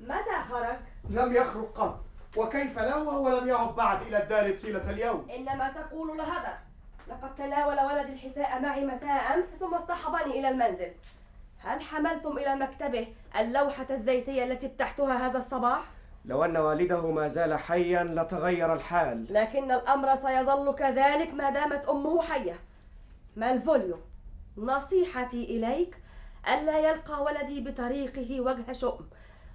[0.00, 0.76] متى خرج؟
[1.10, 2.04] لم يخرج قط
[2.36, 6.58] وكيف له وهو لم يعد بعد إلى الدار طيلة اليوم إنما تقول لهذا
[7.08, 10.92] لقد تناول ولدي الحساء معي مساء أمس ثم اصطحبني إلى المنزل
[11.66, 13.06] هل حملتم إلى مكتبه
[13.38, 15.84] اللوحة الزيتية التي ابتحتها هذا الصباح؟
[16.24, 19.26] لو أن والده ما زال حيا لتغير الحال.
[19.30, 22.54] لكن الأمر سيظل كذلك ما دامت أمه حية.
[23.36, 23.96] مالفوليو
[24.58, 25.96] نصيحتي إليك
[26.48, 29.06] ألا يلقى ولدي بطريقه وجه شؤم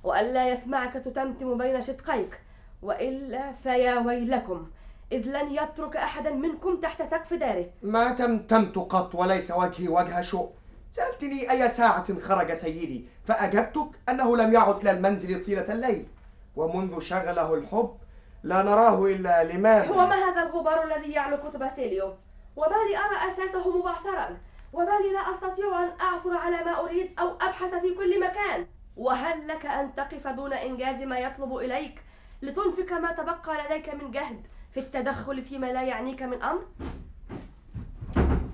[0.03, 2.41] وألا يسمعك تتمتم بين شدقيك
[2.81, 4.67] وإلا فيا ويلكم
[5.11, 7.65] إذ لن يترك أحدا منكم تحت سقف داره.
[7.83, 10.60] ما تمتمت قط وليس وجهي وجه شؤم.
[10.91, 16.07] سألتني أي ساعة خرج سيدي فأجبتك أنه لم يعد إلى المنزل طيلة الليل.
[16.55, 17.97] ومنذ شغله الحب
[18.43, 22.13] لا نراه إلا لماذا وما هذا الغبار الذي يعلو كتب سيليو؟
[22.55, 24.37] وما لي أرى أساسه مبعثرا.
[24.73, 28.67] وما لي لا أستطيع أن أعثر على ما أريد أو أبحث في كل مكان.
[28.97, 32.03] وهل لك أن تقف دون إنجاز ما يطلب إليك
[32.41, 34.41] لتنفق ما تبقى لديك من جهد
[34.73, 36.61] في التدخل فيما لا يعنيك من أمر؟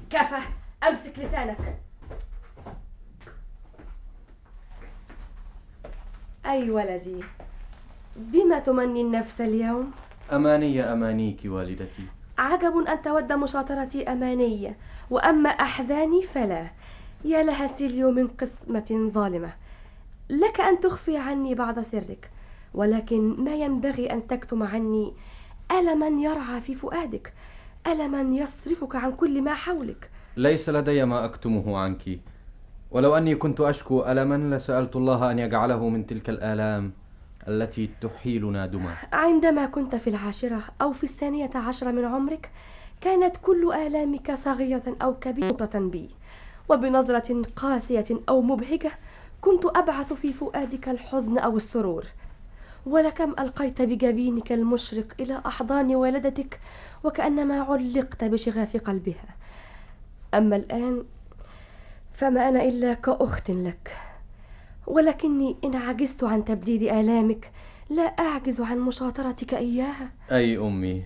[0.09, 0.39] كفى
[0.87, 1.86] أمسك لسانك.
[6.47, 7.23] أي ولدي؟
[8.15, 9.91] بما تمني النفس اليوم؟
[10.31, 12.03] أماني أمانيك والدتي.
[12.37, 14.77] عجب أن تود مشاطرتي أمانية
[15.09, 16.67] وأما أحزاني فلا.
[17.25, 19.53] يا لها سيليو من قسمة ظالمة.
[20.29, 22.31] لك أن تخفي عني بعض سرك
[22.73, 25.13] ولكن ما ينبغي أن تكتم عني
[25.71, 27.33] ألما يرعى في فؤادك
[27.87, 30.09] ألما يصرفك عن كل ما حولك.
[30.37, 32.19] ليس لدي ما أكتمه عنك.
[32.91, 36.91] ولو أني كنت أشكو ألما لسألت الله أن يجعله من تلك الآلام
[37.47, 42.51] التي تحيلنا دمى عندما كنت في العاشرة أو في الثانية عشرة من عمرك
[43.01, 46.09] كانت كل آلامك صغيرة أو كبيرة بي.
[46.69, 48.91] وبنظرة قاسية أو مبهجة
[49.41, 52.05] كنت أبعث في فؤادك الحزن أو السرور.
[52.85, 56.59] ولكم ألقيت بجبينك المشرق إلى أحضان والدتك
[57.03, 59.35] وكأنما علقت بشغاف قلبها.
[60.33, 61.03] أما الآن
[62.17, 63.97] فما أنا إلا كأخت لك.
[64.87, 67.51] ولكني إن عجزت عن تبديد آلامك
[67.89, 70.11] لا أعجز عن مشاطرتك إياها.
[70.31, 71.05] أي أمي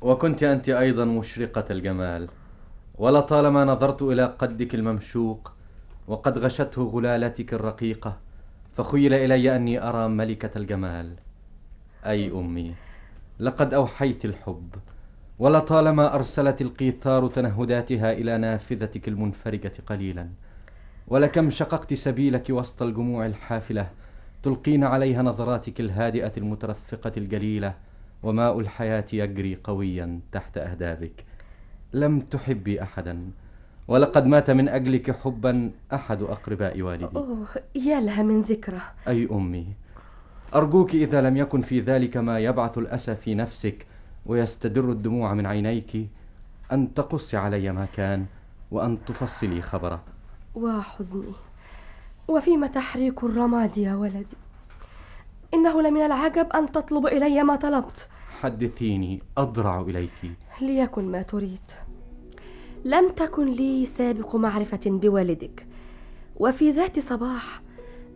[0.00, 2.28] وكنت أنت أيضا مشرقة الجمال.
[2.98, 5.52] ولطالما نظرت إلى قدك الممشوق
[6.08, 8.16] وقد غشته غلالتك الرقيقة
[8.76, 11.16] فخيل إلي أني أرى ملكة الجمال.
[12.06, 12.74] أي أمي
[13.38, 14.68] لقد أوحيت الحب.
[15.40, 20.28] ولطالما أرسلت القيثار تنهداتها إلى نافذتك المنفرجة قليلا.
[21.08, 23.86] ولكم شققت سبيلك وسط الجموع الحافلة
[24.42, 27.74] تلقين عليها نظراتك الهادئة المترفقة الجليلة
[28.22, 31.24] وماء الحياة يجري قويا تحت أهدابك.
[31.92, 33.30] لم تحبي أحدا
[33.88, 37.16] ولقد مات من أجلك حبا أحد أقرباء والدي.
[37.16, 39.66] أوه يا لها من ذكرى أي أمي
[40.54, 43.86] أرجوك إذا لم يكن في ذلك ما يبعث الأسى في نفسك
[44.26, 46.08] ويستدر الدموع من عينيك
[46.72, 48.26] أن تقصي علي ما كان
[48.70, 50.02] وأن تفصلي خبره.
[50.54, 51.32] وحزني.
[52.28, 54.36] وفيما تحريك الرماد يا ولدي؟
[55.54, 58.08] إنه لمن العجب أن تطلب إلي ما طلبت.
[58.40, 60.32] حدثيني أضرع إليك.
[60.60, 61.60] ليكن ما تريد.
[62.84, 65.66] لم تكن لي سابق معرفة بوالدك.
[66.36, 67.62] وفي ذات صباح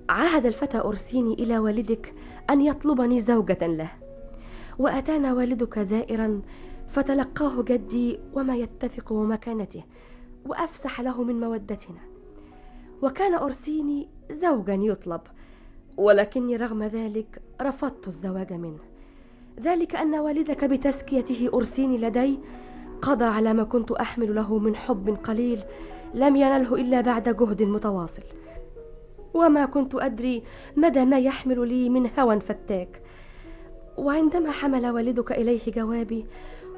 [0.08, 2.14] عهد الفتى أرسيني إلى والدك
[2.50, 3.90] أن يطلبني زوجة له.
[4.78, 6.42] وأتانا والدك زائرا
[6.88, 9.84] فتلقاه جدي وما يتفق ومكانته
[10.46, 12.00] وأفسح له من مودتنا.
[13.02, 15.20] وكان أرسيني زوجا يطلب
[15.96, 18.78] ولكني رغم ذلك رفضت الزواج منه.
[19.60, 22.38] ذلك أن والدك بتزكيته أرسيني لدي
[23.02, 25.60] قضى على ما كنت أحمل له من حب قليل
[26.14, 28.22] لم ينله إلا بعد جهد متواصل.
[29.34, 30.42] وما كنت أدري
[30.76, 33.03] مدى ما يحمل لي من هوى فتاك.
[33.98, 36.26] وعندما حمل والدك إليه جوابي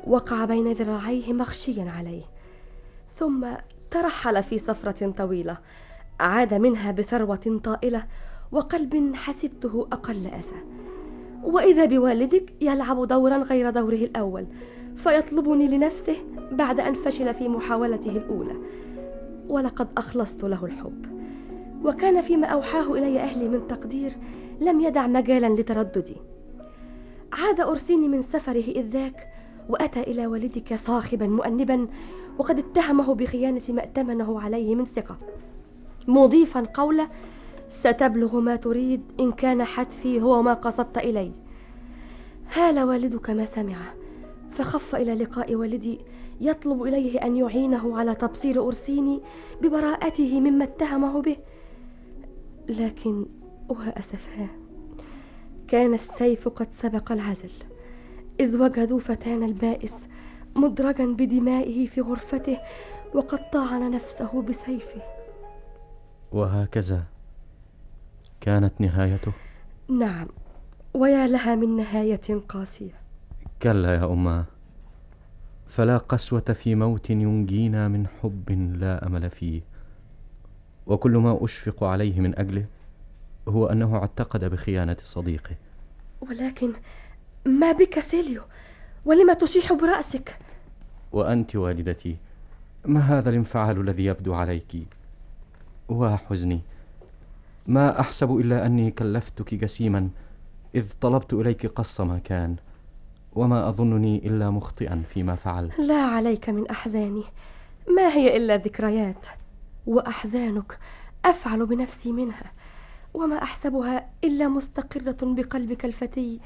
[0.06, 2.22] وقع بين ذراعيه مغشيا عليه
[3.18, 3.46] ثم
[3.90, 5.58] ترحل في سفرة طويلة
[6.20, 8.04] عاد منها بثروة طائلة
[8.52, 10.56] وقلب حسبته أقل أسى.
[11.44, 14.46] وإذا بوالدك يلعب دورا غير دوره الأول
[14.96, 16.16] فيطلبني لنفسه
[16.52, 18.56] بعد أن فشل في محاولته الأولى.
[19.48, 21.06] ولقد أخلصت له الحب.
[21.84, 24.12] وكان فيما أوحاه إلي أهلي من تقدير
[24.60, 26.16] لم يدع مجالا لترددي.
[27.32, 29.28] عاد أرسيني من سفره إذ ذاك
[29.68, 31.88] وأتى إلى والدك صاخبا مؤنبا
[32.38, 35.16] وقد اتهمه بخيانة ما ائتمنه عليه من ثقة.
[36.08, 37.08] مضيفا قوله
[37.68, 41.32] ستبلغ ما تريد إن كان حتفي هو ما قصدت إلي.
[42.52, 43.94] هال والدك ما سمعه
[44.52, 45.98] فخف إلى لقاء والدي
[46.40, 49.20] يطلب إليه أن يعينه على تبصير أرسيني
[49.62, 51.36] ببراءته مما اتهمه به
[52.68, 53.26] لكن
[53.68, 54.48] وأسفاه
[55.68, 57.50] كان السيف قد سبق العزل.
[58.40, 59.94] إذ وجدوا فتان البائس
[60.56, 62.58] مدرجا بدمائه في غرفته
[63.14, 65.02] وقد طعن نفسه بسيفه.
[66.32, 67.04] وهكذا
[68.40, 69.32] كانت نهايته؟
[69.88, 70.28] نعم.
[70.94, 72.94] ويا لها من نهاية قاسية.
[73.62, 74.44] كلا يا أماه
[75.68, 78.50] فلا قسوة في موت ينجينا من حب
[78.80, 79.60] لا أمل فيه.
[80.86, 82.66] وكل ما أشفق عليه من أجله
[83.48, 85.54] هو أنه اعتقد بخيانة صديقه.
[86.20, 86.72] ولكن
[87.46, 88.42] ما بك سيليو؟
[89.04, 90.38] ولم تشيح برأسك؟
[91.12, 92.16] وأنت والدتي
[92.84, 94.86] ما هذا الانفعال الذي يبدو عليك؟
[95.88, 96.60] وحزني
[97.66, 100.08] ما أحسب إلا أني كلفتك جسيما
[100.74, 102.56] إذ طلبت إليك قص ما كان
[103.34, 107.24] وما أظنني إلا مخطئا فيما فعل لا عليك من أحزاني.
[107.96, 109.26] ما هي إلا ذكريات؟
[109.86, 110.78] وأحزانك
[111.24, 112.52] أفعل بنفسي منها.
[113.16, 116.40] وما أحسبها إلا مستقرة بقلبك الفتي.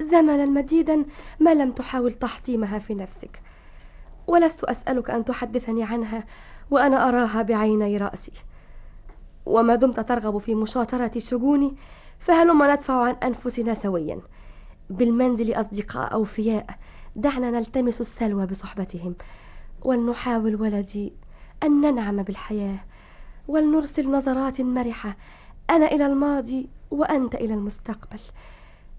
[0.00, 1.04] زمنا مديدا
[1.40, 3.42] ما لم تحاول تحطيمها في نفسك.
[4.26, 6.24] ولست أسألك أن تحدثني عنها
[6.70, 8.32] وأنا أراها بعيني رأسي.
[9.46, 11.76] وما دمت ترغب في مشاطرة شجوني
[12.18, 14.20] فهلما ندفع عن أنفسنا سويا؟
[14.90, 16.66] بالمنزل أصدقاء أوفياء
[17.16, 19.14] دعنا نلتمس السلوى بصحبتهم.
[19.82, 21.12] ولنحاول ولدي
[21.62, 22.78] أن ننعم بالحياة
[23.48, 25.16] ولنرسل نظرات مرحة
[25.70, 28.20] أنا إلى الماضي وأنت إلى المستقبل.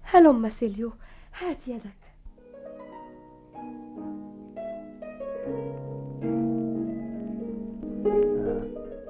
[0.04, 0.92] هلم سيليو
[1.40, 2.06] هات يدك.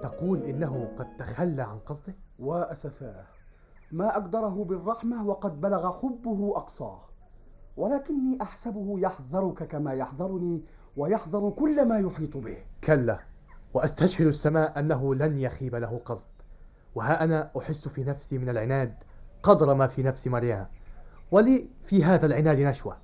[0.03, 3.25] تقول إنه قد تخلى عن قصده؟ وأسفاه.
[3.91, 6.99] ما أقدره بالرحمة وقد بلغ حبه أقصاه.
[7.77, 10.61] ولكني أحسبه يحذرك كما يحذرني
[10.97, 12.57] ويحذر كل ما يحيط به.
[12.83, 13.19] كلا
[13.73, 16.34] وأستشهد السماء أنه لن يخيب له قصد.
[16.95, 18.93] وها أنا أحس في نفسي من العناد
[19.43, 20.67] قدر ما في نفس ماريان
[21.31, 22.97] ولي في هذا العناد نشوة.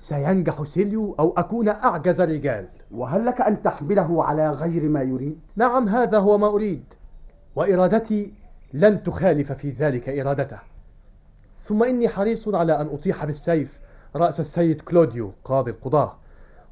[0.00, 5.88] سينجح سيليو أو أكون أعجز الرجال وهل لك أن تحمله على غير ما يريد؟ نعم
[5.88, 6.84] هذا هو ما أريد.
[7.56, 8.32] وإرادتي
[8.72, 10.58] لن تخالف في ذلك إرادته.
[11.60, 13.80] ثم إني حريص على أن أطيح بالسيف
[14.16, 16.16] رأس السيد كلوديو قاضي القضاة.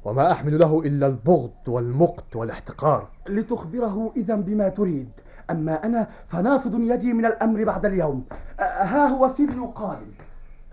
[0.03, 3.07] وما أحمل له إلا البغض والمقت والاحتقار.
[3.29, 5.09] لتخبره إذا بما تريد.
[5.49, 8.25] أما أنا فنافض يدي من الأمر بعد اليوم
[8.59, 10.11] ها هو سيليو قادم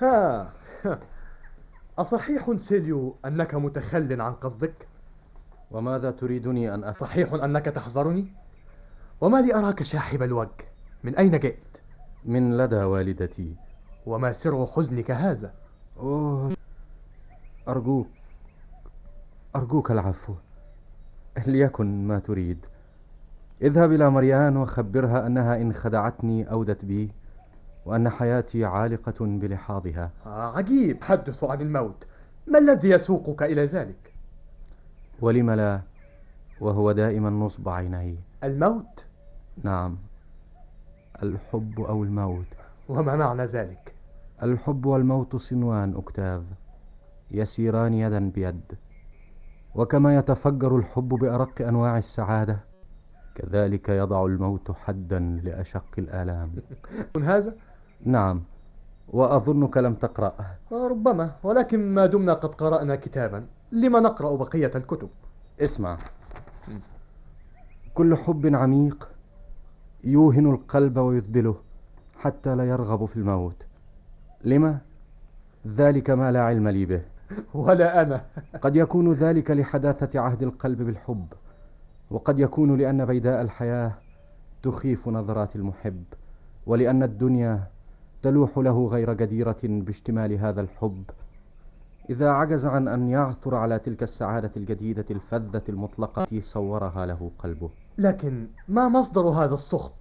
[0.02, 0.50] ها
[1.98, 4.88] أصحيح سيليو أنك متخل عن قصدك؟
[5.70, 8.26] وماذا تريدني أن أفعل؟ صحيح أنك تحذرني؟
[9.20, 10.64] وما لي أراك شاحب الوجه
[11.04, 11.78] من أين جئت؟
[12.24, 13.54] من لدى والدتي
[14.06, 15.52] وما سر حزنك هذا؟
[15.96, 16.52] أوه
[17.68, 18.06] أرجوك
[19.56, 20.34] أرجوك العفو
[21.46, 22.58] ليكن ما تريد
[23.62, 27.10] اذهب إلى مريان وخبرها أنها إن خدعتني أودت بي
[27.86, 30.10] وأن حياتي عالقة بلحاظها.
[30.26, 32.06] آه عجيب حدث عن الموت.
[32.46, 34.12] ما الذي يسوقك إلى ذلك؟
[35.20, 35.80] ولم لا؟
[36.60, 38.16] وهو دائما نصب عيني.
[38.44, 39.04] الموت؟
[39.62, 39.96] نعم.
[41.22, 42.46] الحب أو الموت؟
[42.88, 43.94] وما معنى ذلك؟
[44.42, 46.42] الحب والموت صنوان أكتاف.
[47.30, 48.74] يسيران يدا بيد.
[49.74, 52.67] وكما يتفجر الحب بأرق أنواع السعادة
[53.38, 56.50] كذلك يضع الموت حدا لأشق الآلام.
[57.22, 57.54] هذا؟
[58.04, 58.42] نعم.
[59.08, 60.34] وأظنك لم تقرأ
[60.72, 61.30] ربما.
[61.42, 63.46] ولكن ما دمنا قد قرأنا كتابا.
[63.72, 65.08] لما نقرأ بقية الكتب؟
[65.60, 65.98] اسمع.
[67.94, 69.08] كل حب عميق
[70.04, 71.56] يوهن القلب ويذبله
[72.18, 73.66] حتى لا يرغب في الموت.
[74.44, 74.78] لما؟
[75.66, 77.02] ذلك ما لا علم لي به.
[77.54, 78.24] ولا أنا.
[78.62, 81.26] قد يكون ذلك لحداثة عهد القلب بالحب.
[82.10, 83.92] وقد يكون لأن بيداء الحياة
[84.62, 86.04] تخيف نظرات المحب
[86.66, 87.62] ولأن الدنيا
[88.22, 91.02] تلوح له غير جديرة باشتمال هذا الحب.
[92.10, 97.70] إذا عجز عن أن يعثر على تلك السعادة الجديدة الفذة المطلقة صورها له قلبه.
[97.98, 99.92] لكن ما مصدر هذا السخط؟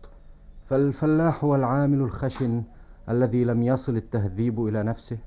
[0.70, 2.64] فالفلاح والعامل الخشن
[3.10, 5.18] الذي لم يصل التهذيب إلى نفسه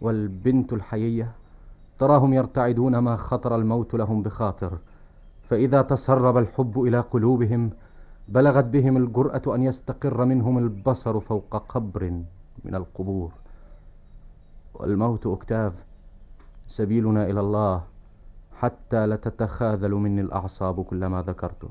[0.00, 1.32] والبنت الحيية
[1.98, 4.78] تراهم يرتعدون ما خطر الموت لهم بخاطر.
[5.50, 7.70] فإذا تسرب الحب إلى قلوبهم
[8.28, 12.22] بلغت بهم الجرأة أن يستقر منهم البصر فوق قبر
[12.64, 13.32] من القبور.
[14.74, 15.72] والموت أكتاف
[16.66, 17.84] سبيلنا إلى الله
[18.58, 21.68] حتى لا تتخاذل مني الأعصاب كلما ذكرته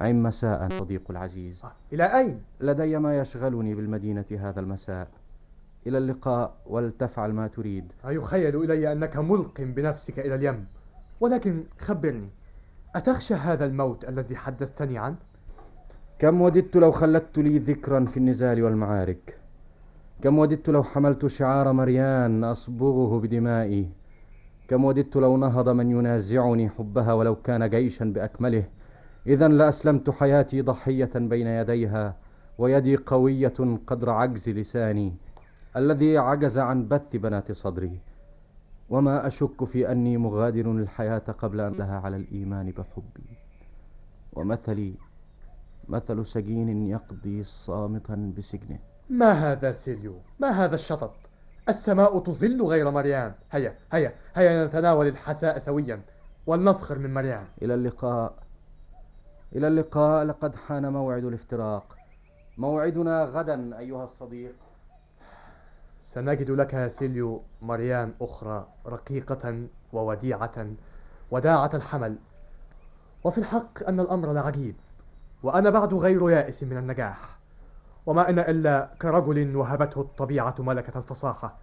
[0.00, 1.62] عم مساء صديق العزيز.
[1.92, 5.08] إلى أين؟ لدي ما يشغلني بالمدينة هذا المساء.
[5.86, 7.92] إلى اللقاء ولتفعل ما تريد.
[8.08, 10.66] أيخيل إلي أنك ملق بنفسك إلى اليم
[11.20, 12.28] ولكن خبرني.
[12.96, 15.16] أتخشى هذا الموت الذي حدثتني عنه؟
[16.18, 19.38] كم وددت لو خلدت لي ذكرا في النزال والمعارك؟
[20.22, 23.88] كم وددت لو حملت شعار مريان أصبغه بدمائي؟
[24.68, 28.64] كم وددت لو نهض من ينازعني حبها ولو كان جيشا بأكمله؟
[29.26, 32.16] إذا لأسلمت حياتي ضحية بين يديها
[32.58, 35.12] ويدي قوية قدر عجز لساني
[35.76, 38.00] الذي عجز عن بث بنات صدري.
[38.90, 43.38] وما أشك في أني مغادر الحياة قبل أن لها على الإيمان بحبي.
[44.32, 44.94] ومثلي
[45.88, 48.78] مثل سجين يقضي صامتا بسجنه.
[49.10, 51.14] ما هذا سيليو ما هذا الشطط؟
[51.68, 53.32] السماء تظل غير مريان.
[53.50, 56.00] هيا هيا هيا نتناول الحساء سويا.
[56.46, 57.44] ولنسخر من مريان.
[57.62, 58.34] إلى اللقاء.
[59.56, 60.24] إلى اللقاء.
[60.24, 61.96] لقد حان موعد الافتراق.
[62.58, 64.54] موعدنا غدا أيها الصديق.
[66.08, 70.66] سنجد لك يا سيليو مريان أخرى رقيقة ووديعة
[71.30, 72.16] وداعة الحمل.
[73.24, 74.74] وفي الحق أن الأمر لعجيب
[75.42, 77.38] وأنا بعد غير يائس من النجاح.
[78.06, 81.56] وما أنا إلا كرجل وهبته الطبيعة ملكة الفصاحة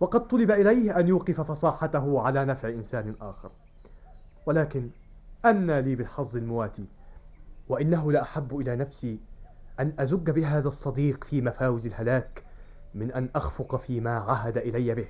[0.00, 3.50] وقد طلب إليه أن يوقف فصاحته على نفع إنسان آخر.
[4.46, 4.90] ولكن
[5.44, 6.86] أنى لي بالحظ المواتي
[7.68, 9.20] وإنه لأحب إلى نفسي
[9.80, 12.47] أن أزج بهذا الصديق في مفاوز الهلاك
[12.94, 15.06] من أن أخفق فيما عهد إلي به.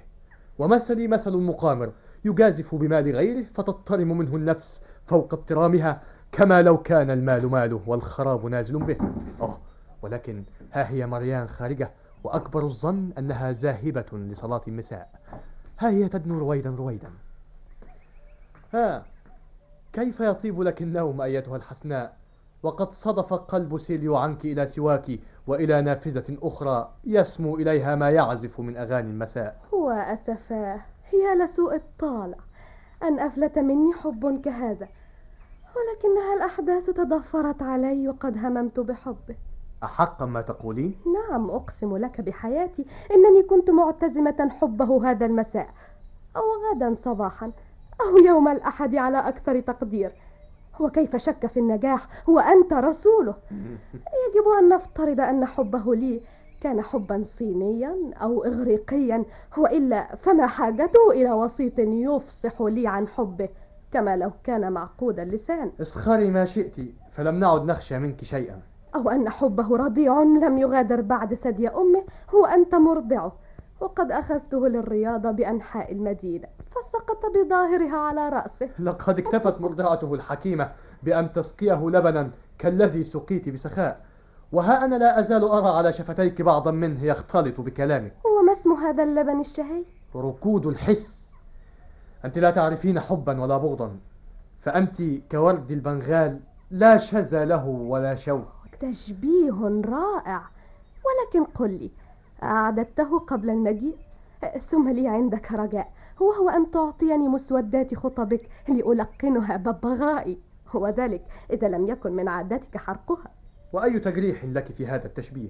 [0.59, 1.93] ومثلي مثل المقامر
[2.25, 8.79] يجازف بمال غيره فتضطرم منه النفس فوق اضطرامها كما لو كان المال ماله والخراب نازل
[8.79, 8.97] به.
[9.41, 9.59] أوه
[10.03, 11.91] ولكن ها هي مريان خارجة
[12.25, 15.11] وأكبر الظن أنها ذاهبة لصلاة المساء.
[15.79, 17.11] ها هي تدنو رويدا رويدا.
[18.75, 19.05] ها
[19.93, 22.17] كيف يطيب لك النوم أيتها الحسناء؟
[22.63, 28.77] وقد صدف قلب سيليو عنك إلى سواك وإلى نافذة أخرى يسمو إليها ما يعزف من
[28.77, 29.57] أغاني المساء.
[29.75, 30.81] وا أسفاه
[31.13, 32.37] يا لسوء الطالع.
[33.03, 34.89] أن أفلت مني حب كهذا
[35.77, 39.37] ولكنها الأحداث تضافرت علي وقد هممت بحبه.
[39.83, 45.69] أحقا ما تقولين؟ نعم أقسم لك بحياتي إنني كنت معتزمة حبه هذا المساء
[46.37, 47.53] أو غدا صباحا
[48.01, 50.13] أو يوم الأحد على أكثر تقدير.
[50.81, 53.35] وكيف شك في النجاح؟ وأنت رسوله.
[54.25, 56.21] يجب أن نفترض أن حبه لي
[56.61, 59.25] كان حبا صينيا أو إغريقيا.
[59.59, 63.49] وإلا فما حاجته إلى وسيط يفصح لي عن حبه
[63.93, 65.73] كما لو كان معقود اللسان.
[65.81, 66.75] اسخري ما شئت
[67.13, 68.61] فلم نعد نخشى منك شيئا.
[68.95, 73.33] أو أن حبه رضيع لم يغادر بعد ثدي أمه هو أنت مرضعه.
[73.81, 76.49] وقد أخذته للرياضة بأنحاء المدينة.
[76.79, 78.71] فسقط بظاهرها على رأسه.
[78.79, 84.05] لقد اكتفت مرضعته الحكيمة بأن تسقيه لبنا كالذي سقيت بسخاء.
[84.53, 88.13] وها أنا لا أزال أرى على شفتيك بعضا منه يختلط بكلامك.
[88.25, 89.85] وما اسم هذا اللبن الشهي؟
[90.17, 91.31] ركود الحس.
[92.25, 93.97] أنت لا تعرفين حبا ولا بغضا.
[94.61, 98.49] فأنت كورد البنغال لا شذا له ولا شوك
[98.81, 100.43] تشبيه رائع.
[101.05, 101.91] ولكن قل لي
[102.43, 103.97] أعددته قبل المجيء؟
[104.71, 105.93] ثم لي عندك رجاء.
[106.21, 110.39] وهو أن تعطيني مسودات خطبك لألقنها ببغائي.
[110.75, 113.31] وذلك إذا لم يكن من عادتك حرقها.
[113.73, 115.49] وأي تجريح لك في هذا التشبيه؟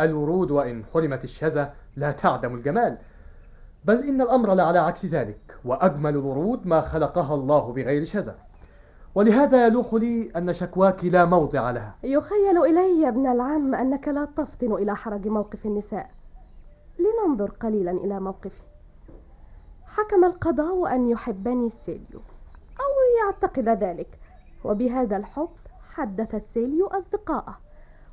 [0.00, 2.98] الورود وإن حرمت الشذا لا تعدم الجمال.
[3.84, 8.36] بل إن الأمر لعلى عكس ذلك وأجمل الورود ما خلقها الله بغير شذا.
[9.14, 11.94] ولهذا يلوح لي أن شكواك لا موضع لها.
[12.02, 16.10] يخيل إلي يا ابن العم أنك لا تفطن إلى حرج موقف النساء.
[16.98, 18.69] لننظر قليلا إلى موقفي.
[19.96, 22.20] حكم القضاء أن يحبني سيليو
[22.80, 24.18] أو يعتقد ذلك.
[24.64, 25.48] وبهذا الحب
[25.94, 27.58] حدث سيليو أصدقائه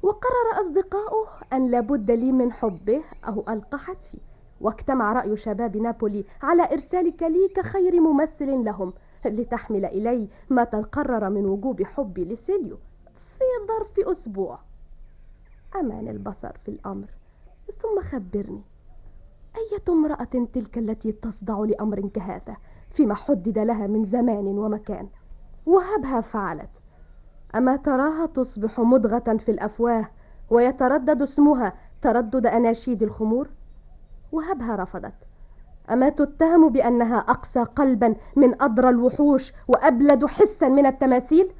[0.03, 4.17] وقرر أصدقاؤه أن لابد لي من حبه أو ألقى حتفي.
[4.61, 8.93] واجتمع رأي شباب نابولي على إرسالك لي كخير ممثل لهم
[9.25, 12.77] لتحمل إلي ما تقرر من وجوب حبي لسيليو
[13.37, 14.59] في ظرف أسبوع.
[15.75, 17.07] أمعن البصر في الأمر
[17.81, 18.61] ثم خبرني.
[19.57, 22.57] أية امرأة تلك التي تصدع لأمر كهذا
[22.93, 25.07] فيما حدد لها من زمان ومكان؟
[25.65, 26.69] وهبها فعلت.
[27.55, 30.07] أما تراها تصبح مضغة في الأفواه
[30.49, 33.49] ويتردد اسمها تردد أناشيد الخمور؟
[34.31, 35.13] وهبها رفضت.
[35.91, 41.51] أما تتهم بأنها أقسى قلبا من أضرى الوحوش وأبلد حسا من التماثيل؟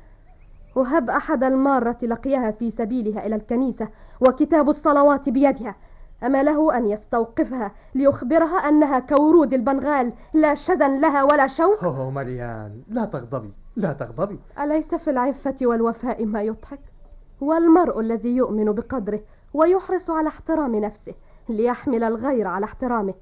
[0.76, 3.88] وهب أحد المارة لقيها في سبيلها إلى الكنيسة
[4.28, 5.76] وكتاب الصلوات بيدها
[6.24, 12.82] أما له أن يستوقفها ليخبرها أنها كورود البنغال لا شذا لها ولا شوق أوه مريان
[12.90, 14.40] لا تغضبي لا تغضبي.
[14.60, 16.80] أليس في العفة والوفاء ما يضحك؟
[17.42, 19.20] والمرء الذي يؤمن بقدره
[19.54, 21.14] ويحرص على احترام نفسه
[21.50, 23.14] ليحمل الغير على احترامه.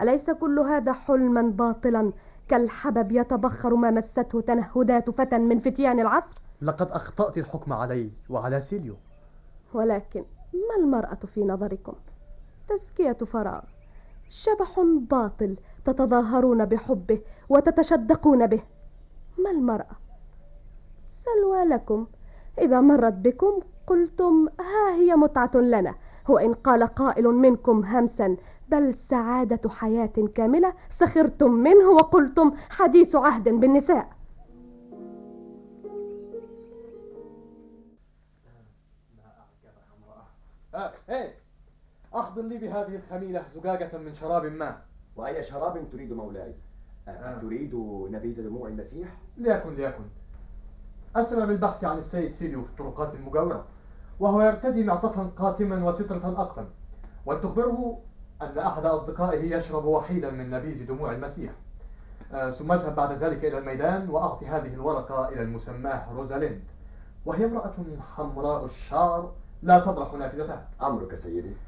[0.00, 2.12] أليس كل هذا حلما باطلا
[2.48, 8.94] كالحبب يتبخر ما مسته تنهدات فتى من فتيان العصر؟ لقد أخطأت الحكم علي وعلى سيليو.
[9.74, 11.92] ولكن ما المرأة في نظركم؟
[12.68, 13.62] تزكية فراغ.
[14.30, 18.62] شبح باطل تتظاهرون بحبه وتتشدقون به.
[19.38, 19.96] ما المرأة؟
[21.24, 22.06] سلوى لكم.
[22.58, 25.94] إذا مرت بكم قلتم ها هي متعة لنا
[26.28, 28.36] وإن قال قائل منكم همسا
[28.68, 34.16] بل سعادة حياة كاملة سخرتم منه وقلتم حديث عهد بالنساء.
[40.74, 41.45] آه إيه.
[42.16, 44.76] أحضر لي بهذه الخميلة زجاجة من شراب ما.
[45.16, 46.54] وأي شراب تريد مولاي؟
[47.08, 47.38] آه.
[47.38, 47.74] تريد
[48.10, 50.04] نبيذ دموع المسيح؟ ليكن ليكن.
[51.16, 53.64] أسرع بالبحث عن السيد سيليو في الطرقات المجاورة
[54.20, 56.68] وهو يرتدي معطفا قاتما وسترة أقتم
[57.26, 57.98] ولتخبره
[58.42, 61.52] أن أحد أصدقائه يشرب وحيدا من نبيذ دموع المسيح.
[62.32, 66.60] آه، ثم اذهب بعد ذلك إلى الميدان وأعطي هذه الورقة إلى المسماة روزاليند.
[67.26, 67.74] وهي امرأة
[68.16, 70.68] حمراء الشعر لا تبرح نافذتها.
[70.82, 71.48] أمرك سيدي.
[71.48, 71.65] آه،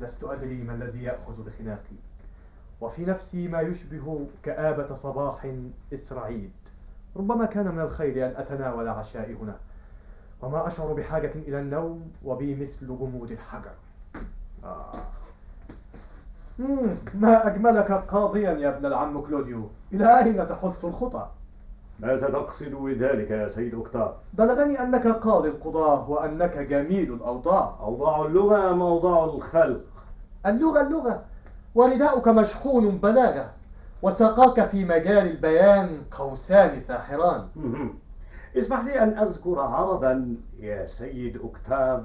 [0.00, 1.96] لست أدري ما الذي يأخذ بخناقي.
[2.80, 5.52] وفي نفسي ما يشبه كآبة صباح
[5.92, 6.52] إسرعيد.
[7.16, 9.56] ربما كان من الخير أن أتناول عشائي هنا.
[10.42, 13.74] وما أشعر بحاجة إلى النوم وبي مثل جمود الحجر.
[14.64, 15.02] آه.
[17.14, 21.30] ما أجملك قاضيا يا ابن العم كلوديو؟ إلى أين تحث الخطى؟
[22.00, 28.70] ماذا تقصد بذلك يا سيد أكتاف؟ بلغني أنك قاضي القضاة وأنك جميل الأوضاع أوضاع اللغة
[28.70, 29.80] أم أوضاع الخلق؟
[30.46, 31.24] اللغة اللغة
[31.74, 33.50] ورداؤك مشحون بلاغة
[34.02, 37.48] وساقاك في مجال البيان قوسان ساحران.
[38.56, 42.02] اسمح لي أن أذكر عرضا يا سيد أكتاف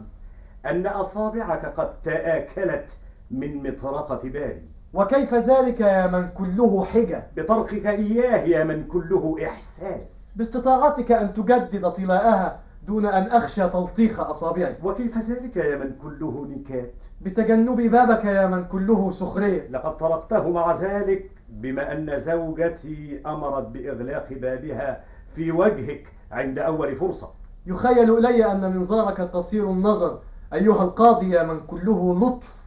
[0.66, 2.98] أن أصابعك قد تآكلت
[3.32, 10.32] من مطرقة بالي وكيف ذلك يا من كله حجة؟ بطرقك إياه يا من كله إحساس.
[10.36, 16.94] باستطاعتك أن تجدد طلاءها دون أن أخشى تلطيخ أصابعي وكيف ذلك يا من كله نكات؟
[17.22, 19.68] بتجنب بابك يا من كله سخرية.
[19.70, 25.04] لقد طرقته مع ذلك بما أن زوجتي أمرت بإغلاق بابها
[25.36, 27.30] في وجهك عند أول فرصة.
[27.66, 30.20] يخيل إلي أن منظارك قصير النظر.
[30.54, 32.61] أيها القاضي يا من كله لطف.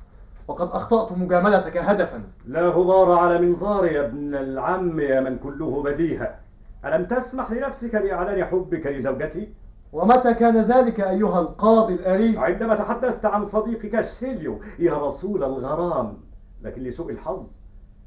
[0.48, 2.22] وقد أخطأت مجاملتك هدفا.
[2.46, 6.34] لا غبار على منظار يا ابن العم يا من كله بديهة.
[6.84, 9.48] ألم تسمح لنفسك بإعلان حبك لزوجتي؟
[9.92, 16.16] ومتى كان ذلك أيها القاضي الأريج عندما تحدثت عن صديقك سيليو يا رسول الغرام
[16.62, 17.46] لكن لسوء الحظ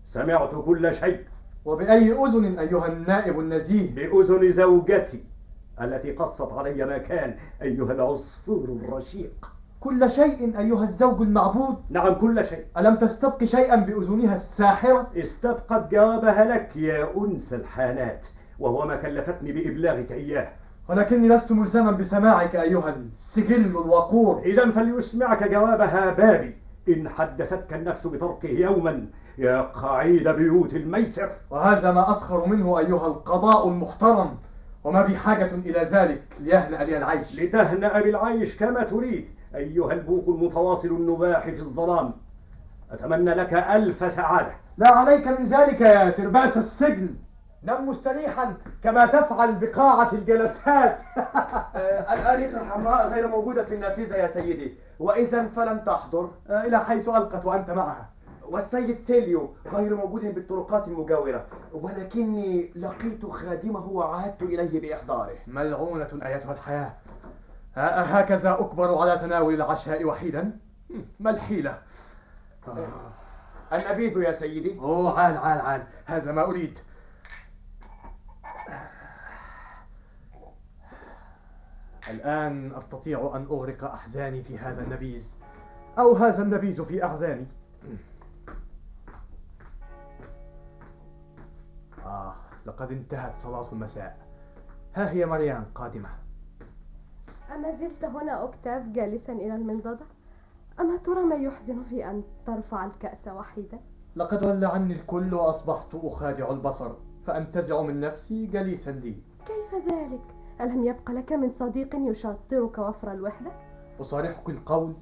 [0.05, 1.19] سمعت كل شيء.
[1.65, 5.23] وبأي أذن أيها النائب النزيه؟ بأذن زوجتي
[5.81, 9.56] التي قصت علي ما كان أيها العصفور الرشيق.
[9.87, 11.75] كل شيء أيها الزوج المعبود.
[11.89, 12.65] نعم كل شيء.
[12.77, 18.25] ألم تستبق شيئا بأذنها الساحرة؟ استبقت جوابها لك يا أنس الحانات
[18.59, 20.49] وهو ما كلفتني بإبلاغك إياه.
[20.89, 24.41] ولكني لست ملزما بسماعك أيها السجل الوقور.
[24.45, 26.55] إذا فليسمعك جوابها بابي.
[26.89, 29.05] إن حدثتك النفس بتركه يوما
[29.37, 31.29] يا قعيد بيوت الميسر.
[31.49, 34.37] وهذا ما أسخر منه أيها القضاء المحترم
[34.83, 37.39] وما بي حاجة إلى ذلك ليهنأ لي العيش.
[37.39, 39.36] لتهنأ بالعيش كما تريد.
[39.55, 42.13] أيها البوق المتواصل النباح في الظلام
[42.91, 44.51] أتمنى لك ألف سعادة.
[44.77, 47.09] لا عليك من ذلك يا ترباس السجن.
[47.63, 50.99] نم مستريحا كما تفعل بقاعة الجلسات.
[52.13, 56.29] الآلية الحمراء غير موجودة في النافذة يا سيدي وإذا فلم تحضر.
[56.49, 58.09] إلى حيث ألقت وأنت معها.
[58.49, 65.35] والسيد سيليو غير موجود بالطرقات المجاورة ولكني لقيت خادمه وعهدت إليه بإحضاره.
[65.47, 66.93] ملعونة أيتها الحياة.
[67.77, 70.59] هكذا أكبر على تناول العشاء وحيدا؟
[71.19, 71.81] ما الحيلة؟
[73.73, 74.79] النبيذ يا سيدي.
[74.79, 75.83] أوه عال عال عال.
[76.05, 76.79] هذا ما أريد.
[82.09, 85.27] الآن أستطيع أن أغرق أحزاني في هذا النبيذ
[85.99, 87.47] أو هذا النبيذ في أحزاني.
[92.05, 94.17] آه لقد انتهت صلاة المساء.
[94.95, 96.09] ها هي مريم قادمة.
[97.55, 100.05] أما زلت هنا أوكتاف جالسا إلى المنضدة؟
[100.79, 103.79] أما ترى ما يحزن في أن ترفع الكأس وحيدا؟
[104.15, 106.91] لقد ولى عني الكل وأصبحت أخادع البصر
[107.25, 110.21] فأنتزع من نفسي جليسا لي كيف ذلك؟
[110.61, 113.51] ألم يبق لك من صديق يشاطرك وفر الوحدة؟
[114.01, 114.93] أصارحك القول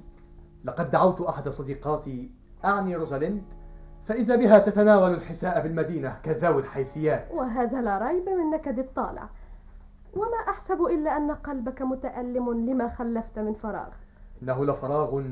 [0.64, 2.30] لقد دعوت أحد صديقاتي
[2.64, 3.42] أعني روزاليند
[4.06, 9.28] فإذا بها تتناول الحساء بالمدينة كذوي الحيثيات وهذا لا ريب من نكد الطالع
[10.16, 13.88] وما أحسب إلا أن قلبك متألم لما خلفت من فراغ.
[14.42, 15.22] إنه لفراغ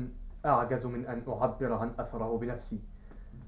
[0.45, 2.79] أعجز من أن أعبر عن أثره بنفسي.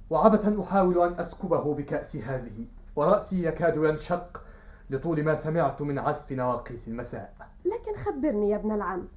[0.10, 2.66] وعبثا أحاول أن أسكبه بكأس هذه.
[2.96, 4.44] ورأسي يكاد ينشق
[4.90, 7.34] لطول ما سمعت من عزف نواقيس المساء.
[7.66, 9.08] لكن خبرني يا ابن العم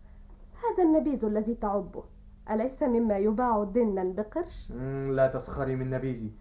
[0.65, 2.05] هذا النبيذ الذي تعبه.
[2.51, 4.73] أليس مما يباع دنا بقرش؟
[5.11, 6.33] لا تسخري من نبيذي.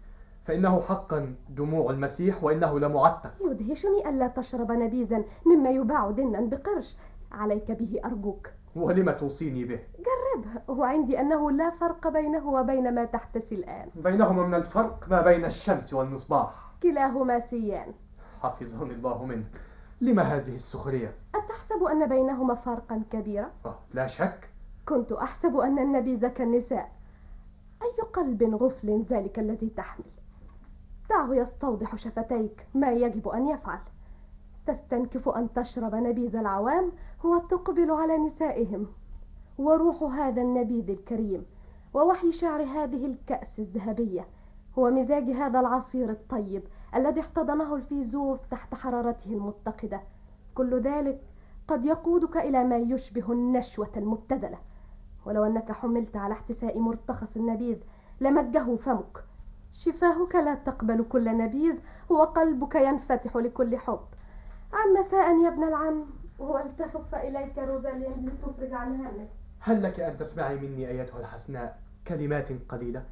[0.50, 3.32] فإنه حقا دموع المسيح وإنه لمعتق.
[3.40, 6.96] يدهشني ألا تشرب نبيذا مما يباع دنا بقرش.
[7.32, 8.48] عليك به أرجوك.
[8.76, 13.88] ولم توصيني به؟ جربه وعندي أنه لا فرق بينه وبين ما تحتسي الآن.
[13.94, 16.72] بينهما من الفرق ما بين الشمس والمصباح.
[16.82, 17.92] كلاهما سيان.
[18.42, 19.60] حفظني الله منك.
[20.00, 24.48] لما هذه السخرية؟ أتحسب أن بينهما فرقا كبيرا؟ آه، لا شك.
[24.88, 26.90] كنت أحسب أن النبيذ كالنساء.
[27.82, 30.19] أي قلب غفل ذلك الذي تحمل؟
[31.10, 33.78] دعه يستوضح شفتيك ما يجب أن يفعل.
[34.66, 36.92] تستنكف أن تشرب نبيذ العوام
[37.24, 38.86] وتقبل على نسائهم.
[39.58, 41.46] وروح هذا النبيذ الكريم
[41.94, 44.26] ووحي شعر هذه الكأس الذهبية
[44.78, 46.62] هو مزاج هذا العصير الطيب
[46.94, 50.00] الذي احتضنه الفيزوف تحت حرارته المتقدة.
[50.54, 51.20] كل ذلك
[51.68, 54.58] قد يقودك إلى ما يشبه النشوة المبتذلة.
[55.26, 57.76] ولو أنك حملت على احتساء مرتخص النبيذ
[58.20, 59.24] لمجه فمك.
[59.72, 61.74] شفاهك لا تقبل كل نبيذ
[62.08, 64.00] وقلبك ينفتح لكل حب.
[64.72, 66.04] عم مساء يا ابن العم
[66.38, 69.28] ولتخف إليك روزالين لتفرج عن همك.
[69.60, 73.02] هل لك أن تسمعي مني أيتها الحسناء كلمات قليلة؟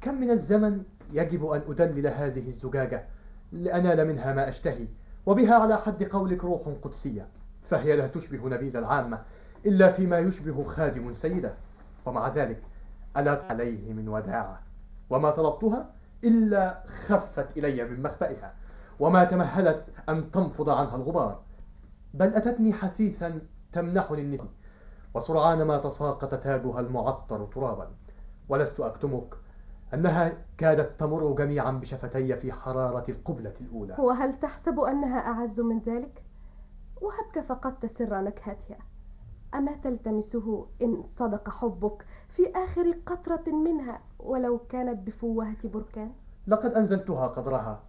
[0.00, 3.04] كم من الزمن يجب أن أدلل هذه الزجاجة
[3.52, 4.86] لأنال منها ما أشتهي
[5.26, 7.26] وبها على حد قولك روح قدسية
[7.70, 9.22] فهي لا تشبه نبيذ العامة
[9.66, 11.54] إلا فيما يشبه خادم سيدة.
[12.06, 12.62] ومع ذلك
[13.16, 14.60] ألا عليه من وداعة.
[15.10, 15.90] وما طلبتها
[16.24, 18.54] إلا خفت إلي من مخبئها
[19.00, 21.40] وما تمهلت أن تنفض عنها الغبار.
[22.14, 23.40] بل أتتني حثيثا
[23.72, 24.48] تمنحني النسي
[25.14, 27.88] وسرعان ما تساقط تاجها المعطر ترابا.
[28.48, 29.34] ولست أكتمك
[29.94, 33.96] أنها كادت تمر جميعا بشفتي في حرارة القبلة الأولى.
[33.98, 36.24] وهل تحسب أنها أعز من ذلك؟
[37.00, 38.78] وهبك فقدت سر نكهتها.
[39.54, 46.10] أما تلتمسه إن صدق حبك في آخر قطرة منها؟ ولو كانت بفوهة بركان؟
[46.46, 47.80] لقد أنزلتها قدرها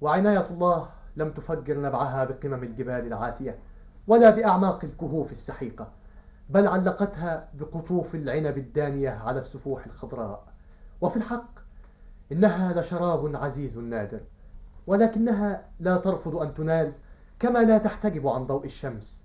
[0.00, 3.58] وعناية الله لم تفجر نبعها بقمم الجبال العاتية
[4.06, 5.88] ولا بأعماق الكهوف السحيقة
[6.50, 10.44] بل علقتها بقطوف العنب الدانية على السفوح الخضراء.
[11.00, 11.48] وفي الحق
[12.32, 14.20] إنها لشراب عزيز نادر
[14.86, 16.92] ولكنها لا ترفض أن تنال
[17.38, 19.24] كما لا تحتجب عن ضوء الشمس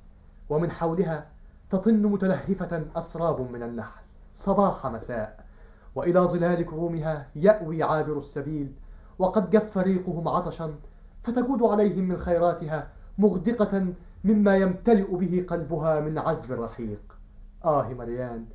[0.49, 1.27] ومن حولها
[1.69, 4.01] تطن متلهفة أسراب من النحل
[4.35, 5.48] صباح مساء.
[5.99, 8.71] وإلى ظلال كرومها يأوي عابر السبيل.
[9.19, 10.75] وقد جف ريقهم عطشا
[11.23, 12.87] فتجود عليهم من خيراتها
[13.17, 13.93] مغدقة
[14.23, 16.99] مما يمتلئ به قلبها من عذب الرحيق
[17.65, 18.45] آه مريان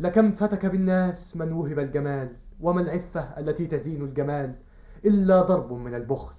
[0.00, 2.28] لكم فتك بالناس من وهب الجمال
[2.60, 4.54] وما العفة التي تزين الجمال
[5.04, 6.34] إلا ضرب من البخل.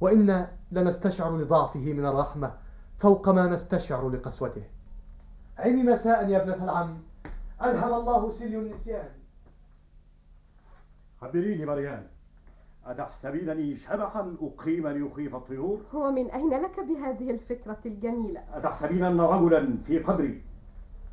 [0.00, 2.52] وإنا لنستشعر لضعفه من الرحمة
[2.98, 4.62] فوق ما نستشعر لقسوته.
[5.58, 6.98] عمي مساء يا ابنة العم
[7.62, 9.08] ألهم الله سلي النسيان.
[11.24, 12.02] خبريني مريان
[12.86, 19.98] أتحسبينني شبحا أقيم ليخيف الطيور؟ ومن أين لك بهذه الفكرة الجميلة؟ أتحسبين أن رجلا في
[19.98, 20.42] قبري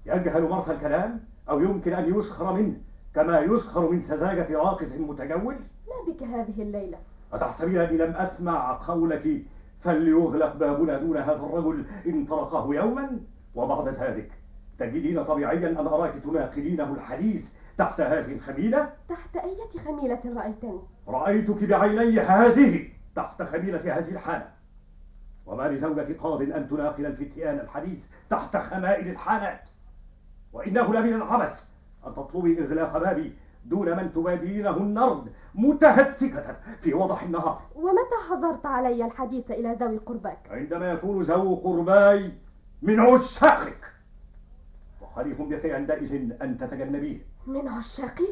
[0.06, 2.78] يجهل مرسى الكلام أو يمكن أن يسخر منه
[3.16, 5.56] كما يسخر من سذاجة راقص متجول؟
[5.88, 6.98] ما بك هذه الليلة؟
[7.34, 9.42] أتحسبين أني لم أسمع قولك
[9.82, 13.20] فليغلق بابنا دون هذا الرجل إن طرقه يوما
[13.56, 14.32] وبعد ذلك
[14.80, 22.20] تجدين طبيعيا أن أراك تناقلينه الحديث تحت هذه الخميلة؟ تحت أية خميلة رأيتني؟ رأيتك بعيني
[22.20, 24.48] هذه تحت خميلة هذه الحالة
[25.46, 29.62] وما لزوجة قاض أن تناقل الفتيان الحديث تحت خمائل الحالات
[30.54, 31.64] وإنه لمن العبث
[32.08, 33.34] أن تطلبي إغلاق بابي
[33.66, 37.62] دون من تبادلينه النرد متهتكة في وضح النهار.
[37.76, 42.32] ومتى حضرت علي الحديث إلى ذوي قرباك؟ عندما يكون ذو قرباي
[42.82, 43.86] من عشاقك.
[45.02, 47.31] وخليق بك عندئذ أن تتجنبيه.
[47.48, 48.28] من عشاقي؟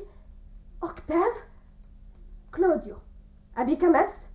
[0.84, 1.34] أوكتاف؟
[2.56, 2.96] كلوديو
[3.58, 4.30] أبك مس؟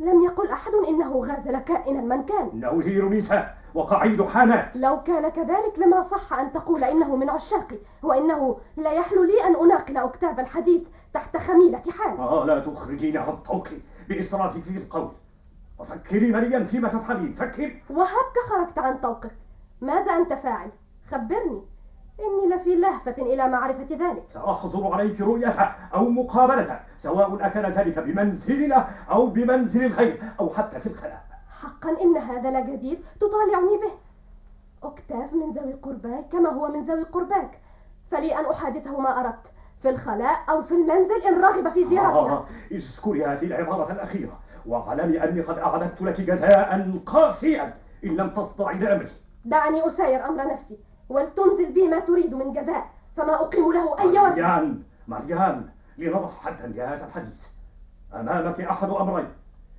[0.00, 5.28] لم يقل أحد إنه غازل كائنا من كان إنه زير نساء وقعيد حانات لو كان
[5.28, 10.40] كذلك لما صح أن تقول إنه من عشاقي وإنه لا يحلو لي أن أناقل أوكتاف
[10.40, 10.82] الحديث
[11.14, 13.76] تحت خميلة حال آه لا تخرجيني عن طوقي
[14.08, 15.12] بإسرافك في القول
[15.78, 19.32] وفكري مليا فيما تفعلين فكري وهبك خرجت عن طوقك
[19.80, 20.70] ماذا أنت فاعل؟
[21.10, 21.62] خبرني
[22.22, 24.22] إني لفي لهفة إلى معرفة ذلك.
[24.30, 25.62] سأحظر عليك رؤيته
[25.94, 31.22] أو مقابلته سواء أكان ذلك بمنزلنا أو بمنزل الغير أو حتى في الخلاء.
[31.60, 33.92] حقا إن هذا لجديد تطالعني به.
[34.88, 37.58] أكتاف من ذوي قرباك كما هو من ذوي قرباك.
[38.10, 39.52] فلي أن أحادثه ما أردت
[39.82, 42.18] في الخلاء أو في المنزل إن رغب في زيارتنا.
[42.18, 44.38] آه اذكري هذه العبارة الأخيرة.
[44.66, 49.08] واعلمي أني قد أعددت لك جزاء قاسيا إن لم تصدعي لأمري.
[49.44, 50.78] دعني أساير أمر نفسي.
[51.08, 56.66] ولتنزل بي ما تريد من جزاء فما أقيم له أي وزن مريان مريان لنضع حدا
[56.66, 57.46] لهذا الحديث.
[58.14, 59.28] أمامك أحد أمرين.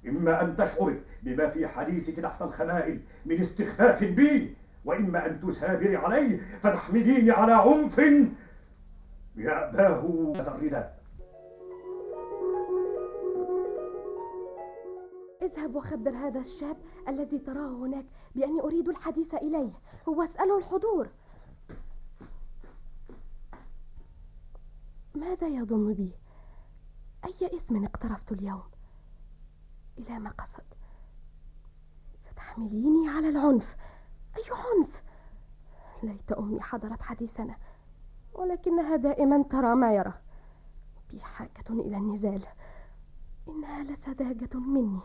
[0.08, 4.56] إما أن تشعري بما في حديثك تحت الخمائل من استخفاف بي
[4.86, 8.00] وإما أن تسابري علي فتحمليني على عنف.
[9.36, 11.03] يأباه هذا الرداء
[15.44, 16.78] اذهب وخبر هذا الشاب
[17.08, 19.72] الذي تراه هناك بأني أريد الحديث إليه
[20.08, 21.10] واسأله الحضور
[25.16, 26.12] ماذا يظن بي؟
[27.26, 28.64] أي اسم اقترفت اليوم؟
[29.98, 30.64] إلى ما قصد؟
[32.32, 33.76] ستحمليني على العنف
[34.38, 35.04] أي عنف؟
[36.04, 37.56] ليت أمي حضرت حديثنا
[38.34, 40.14] ولكنها دائما ترى ما يرى
[41.12, 42.46] بي حاجة إلى النزال
[43.48, 45.00] إنها لسذاجة مني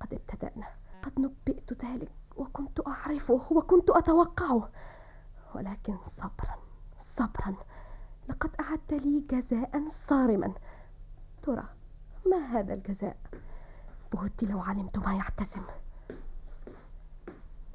[0.00, 0.66] لقد ابتدأنا.
[1.02, 4.70] قد نبئت ذلك وكنت أعرفه وكنت أتوقعه.
[5.54, 6.58] ولكن صبرا
[7.00, 7.54] صبرا
[8.28, 10.52] لقد أعدت لي جزاء صارما.
[11.42, 11.64] ترى
[12.26, 13.16] ما هذا الجزاء؟
[14.12, 15.62] بهدي لو علمت ما يحتسم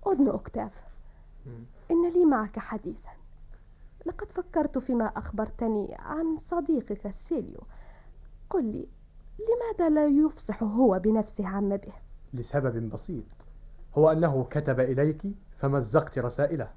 [0.07, 0.83] أذن أكتاف.
[1.91, 3.09] إن لي معك حديثا.
[4.05, 7.61] لقد فكرت فيما أخبرتني عن صديقك سيليو.
[8.49, 8.87] قل لي
[9.39, 11.93] لماذا لا يفصح هو بنفسه عما به
[12.33, 13.23] لسبب بسيط.
[13.97, 15.21] هو أنه كتب إليك
[15.57, 16.67] فمزقت رسائله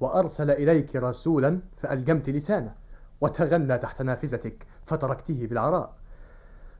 [0.00, 2.74] وأرسل إليك رسولا فألجمت لسانه
[3.20, 5.94] وتغنى تحت نافذتك فتركته بالعراء.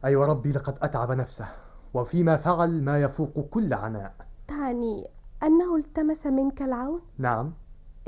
[0.05, 1.47] أي أيوة ربي لقد أتعب نفسه
[1.95, 4.15] وفيما فعل ما يفوق كل عناء.
[4.49, 5.07] تعني
[5.43, 7.53] أنه التمس منك العون؟ نعم.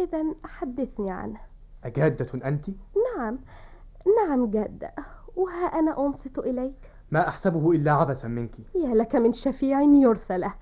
[0.01, 1.41] إذا حدثني عنه.
[1.85, 2.71] أجادة أنت؟
[3.17, 3.39] نعم.
[4.27, 4.93] نعم جادة.
[5.37, 8.51] وها أنا أنصت إليك؟ ما أحسبه إلا عبثا منك.
[8.75, 10.55] يا لك من شفيع يرسى له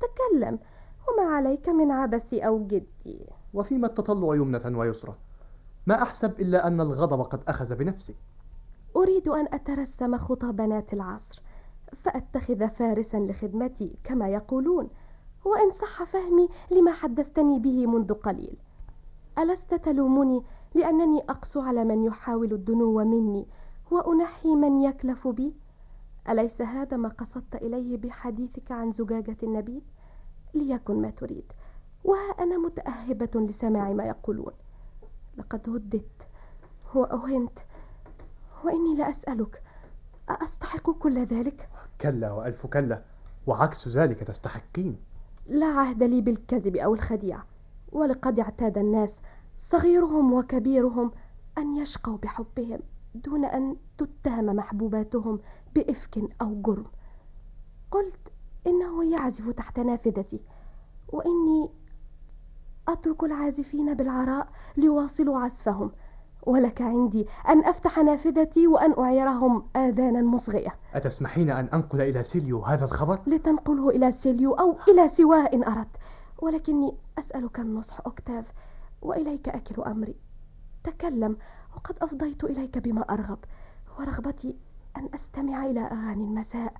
[0.00, 0.58] تكلم
[1.08, 5.14] وما عليك من عبثي أو جدي وفيما التطلع يمنة ويسرى
[5.86, 8.14] ما أحسب إلا أن الغضب قد أخذ بنفسي.
[8.96, 11.42] أريد أن أترسم خطى بنات العصر
[12.02, 14.88] فأتخذ فارسا لخدمتي كما يقولون
[15.44, 18.56] وإن صح فهمي لما حدثتني به منذ قليل.
[19.38, 20.42] ألست تلومني
[20.74, 23.46] لأنني أقسو على من يحاول الدنو مني
[23.90, 25.54] وأنحي من يكلف بي؟
[26.28, 29.82] أليس هذا ما قصدت إليه بحديثك عن زجاجة النبيذ؟
[30.54, 31.44] ليكن ما تريد.
[32.04, 34.52] وها أنا متأهبة لسماع ما يقولون.
[35.36, 36.22] لقد هددت
[36.94, 37.58] وأهنت.
[38.64, 39.62] وإني لأسألك
[40.28, 41.68] أستحق كل ذلك؟
[42.00, 43.02] كلا وألف كلا.
[43.46, 44.96] وعكس ذلك تستحقين.
[45.46, 47.46] لا عهد لي بالكذب أو الخديعة
[47.92, 49.18] ولقد اعتاد الناس
[49.60, 51.12] صغيرهم وكبيرهم
[51.58, 52.80] أن يشقوا بحبهم
[53.14, 55.40] دون أن تتهم محبوباتهم.
[55.74, 56.86] بإفك أو جرم.
[57.90, 58.32] قلت
[58.66, 60.40] إنه يعزف تحت نافذتي
[61.08, 61.70] وإني
[62.88, 65.90] أترك العازفين بالعراء ليواصلوا عزفهم
[66.42, 70.76] ولك عندي أن أفتح نافذتي وأن أعيرهم آذانا مصغية.
[70.94, 75.96] أتسمحين أن أنقل إلى سيليو هذا الخبر؟ لتنقله إلى سيليو أو إلى سواه إن أردت.
[76.38, 78.44] ولكني أسألك النصح أكتاف
[79.02, 80.16] وإليك أكل أمري.
[80.84, 81.36] تكلم
[81.76, 83.38] وقد أفضيت إليك بما أرغب
[83.98, 84.56] ورغبتي
[84.96, 86.72] أن أستمع إلى أغاني المساء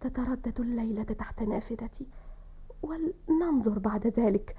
[0.00, 2.06] تتردد الليلة تحت نافذتي
[2.82, 4.56] ولننظر بعد ذلك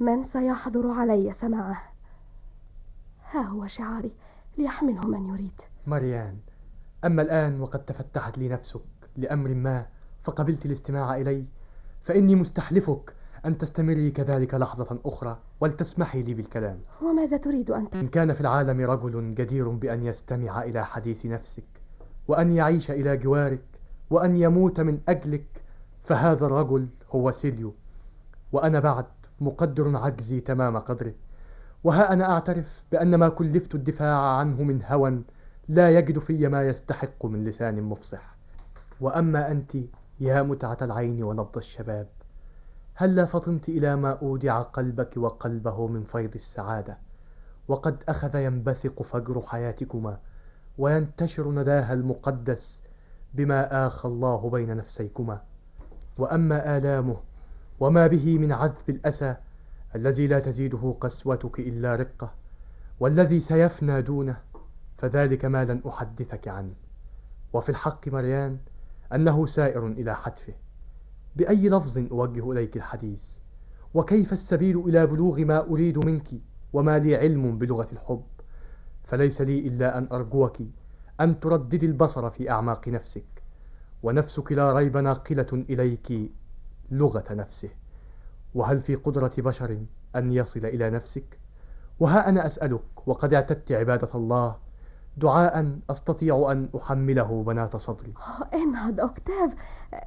[0.00, 1.82] من سيحضر علي سماعه.
[3.30, 4.12] ها هو شعاري
[4.58, 5.60] ليحمله من يريد.
[5.86, 6.36] مريان
[7.04, 8.80] أما الآن وقد تفتحت لي نفسك
[9.16, 9.86] لأمر ما
[10.24, 11.44] فقبلت الاستماع إلي
[12.02, 13.14] فإني مستحلفك
[13.46, 16.80] أن تستمري كذلك لحظة أخرى ولتسمحي لي بالكلام.
[17.02, 21.64] وماذا تريد أنت؟ إن كان في العالم رجل جدير بأن يستمع إلى حديث نفسك
[22.28, 23.62] وأن يعيش إلى جوارك
[24.10, 25.46] وأن يموت من أجلك
[26.04, 27.74] فهذا الرجل هو سيليو
[28.52, 29.04] وأنا بعد
[29.40, 31.12] مقدر عجزي تمام قدره.
[31.84, 35.22] وها أنا أعترف بأن ما كلفت الدفاع عنه من هوى
[35.68, 38.36] لا يجد في ما يستحق من لسان مفصح.
[39.00, 39.76] وأما أنت
[40.20, 42.06] يا متعة العين ونبض الشباب
[42.94, 46.98] هلا فطنت إلى ما أودع قلبك وقلبه من فيض السعادة؟
[47.68, 50.18] وقد أخذ ينبثق فجر حياتكما
[50.78, 52.82] وينتشر نداها المقدس
[53.34, 55.42] بما آخى الله بين نفسيكما.
[56.18, 57.16] وأما آلامه
[57.80, 59.36] وما به من عذب الأسى
[59.94, 62.30] الذي لا تزيده قسوتك إلا رقة
[63.00, 64.36] والذي سيفنى دونه
[64.98, 66.74] فذلك ما لن أحدثك عنه.
[67.52, 68.58] وفي الحق مريان
[69.14, 70.52] أنه سائر إلى حتفه.
[71.36, 73.24] بأي لفظ أوجه إليك الحديث؟
[73.94, 76.28] وكيف السبيل إلى بلوغ ما أريد منك؟
[76.72, 78.22] وما لي علم بلغة الحب؟
[79.06, 80.56] فليس لي إلا أن أرجوك
[81.20, 83.42] أن ترددي البصر في أعماق نفسك
[84.02, 86.32] ونفسك لا ريب ناقلة إليك
[86.90, 87.68] لغة نفسه.
[88.54, 89.78] وهل في قدرة بشر
[90.16, 91.38] أن يصل إلى نفسك؟
[92.00, 94.56] وها أنا أسألك وقد اعتدت عبادة الله
[95.16, 98.14] دعاء أستطيع أن أحمله بنات صدري.
[98.54, 99.54] إنهض أوكتاف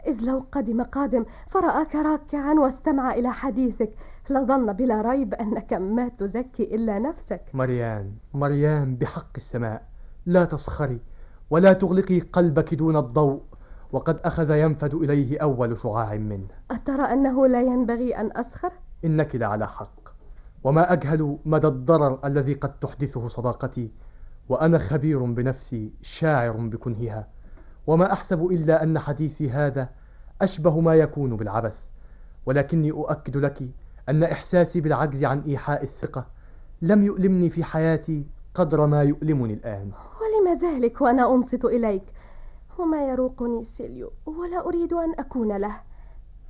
[0.08, 3.90] إذ لو قدم قادم فرآك راكعا واستمع إلى حديثك.
[4.32, 7.42] لظن بلا ريب أنك ما تزكي إلا نفسك.
[7.54, 9.84] مريان مريان بحق السماء
[10.26, 11.00] لا تسخري
[11.50, 13.42] ولا تغلقي قلبك دون الضوء
[13.92, 16.48] وقد أخذ ينفد إليه أول شعاع منه.
[16.72, 18.72] أترى أنه لا ينبغي أن أسخر؟
[19.06, 20.10] إنك لعلى حق.
[20.64, 23.92] وما أجهل مدى الضرر الذي قد تحدثه صداقتي
[24.50, 27.28] وأنا خبير بنفسي شاعر بكنهها.
[27.88, 29.90] وما أحسب إلا أن حديثي هذا
[30.42, 31.86] أشبه ما يكون بالعبث
[32.46, 33.64] ولكني أؤكد لك
[34.10, 36.26] أن إحساسي بالعجز عن إيحاء الثقة.
[36.82, 39.92] لم يؤلمني في حياتي قدر ما يؤلمني الآن.
[40.22, 42.04] ولم ذلك وأنا أنصت إليك؟
[42.80, 45.76] وما يروقني سيليو ولا أريد أن أكون له.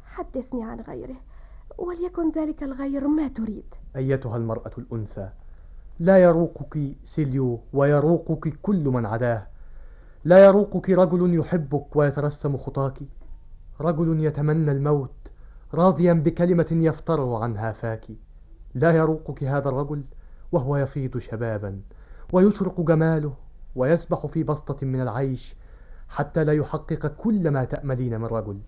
[0.05, 1.15] حدثني عن غيره
[1.77, 3.65] وليكن ذلك الغير ما تريد.
[3.95, 5.29] أيتها المرأة الأنثى
[5.99, 9.47] لا يروقك سيليو ويروقك كل من عداه.
[10.23, 12.99] لا يروقك رجل يحبك ويترسم خطاك.
[13.81, 15.18] رجل يتمنى الموت
[15.73, 18.05] راضيا بكلمة يفتر عنها فاك
[18.73, 20.03] لا يروقك هذا الرجل
[20.51, 21.81] وهو يفيض شبابا
[22.33, 23.33] ويشرق جماله
[23.75, 25.55] ويسبح في بسطة من العيش
[26.09, 28.59] حتى لا يحقق كل ما تأملين من رجل.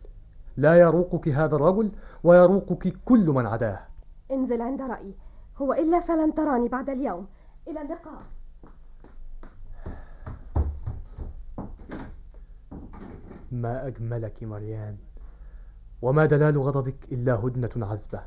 [0.58, 1.92] لا يروقك هذا الرجل
[2.24, 3.80] ويروقك كل من عداه.
[4.32, 5.14] انزل عند رأيي.
[5.58, 7.28] هو إلا فلن تراني بعد اليوم.
[7.68, 8.22] إلى اللقاء.
[13.52, 14.98] ما أجملك مريان
[16.02, 18.22] وما دلال غضبك إلا هدنة عذبة.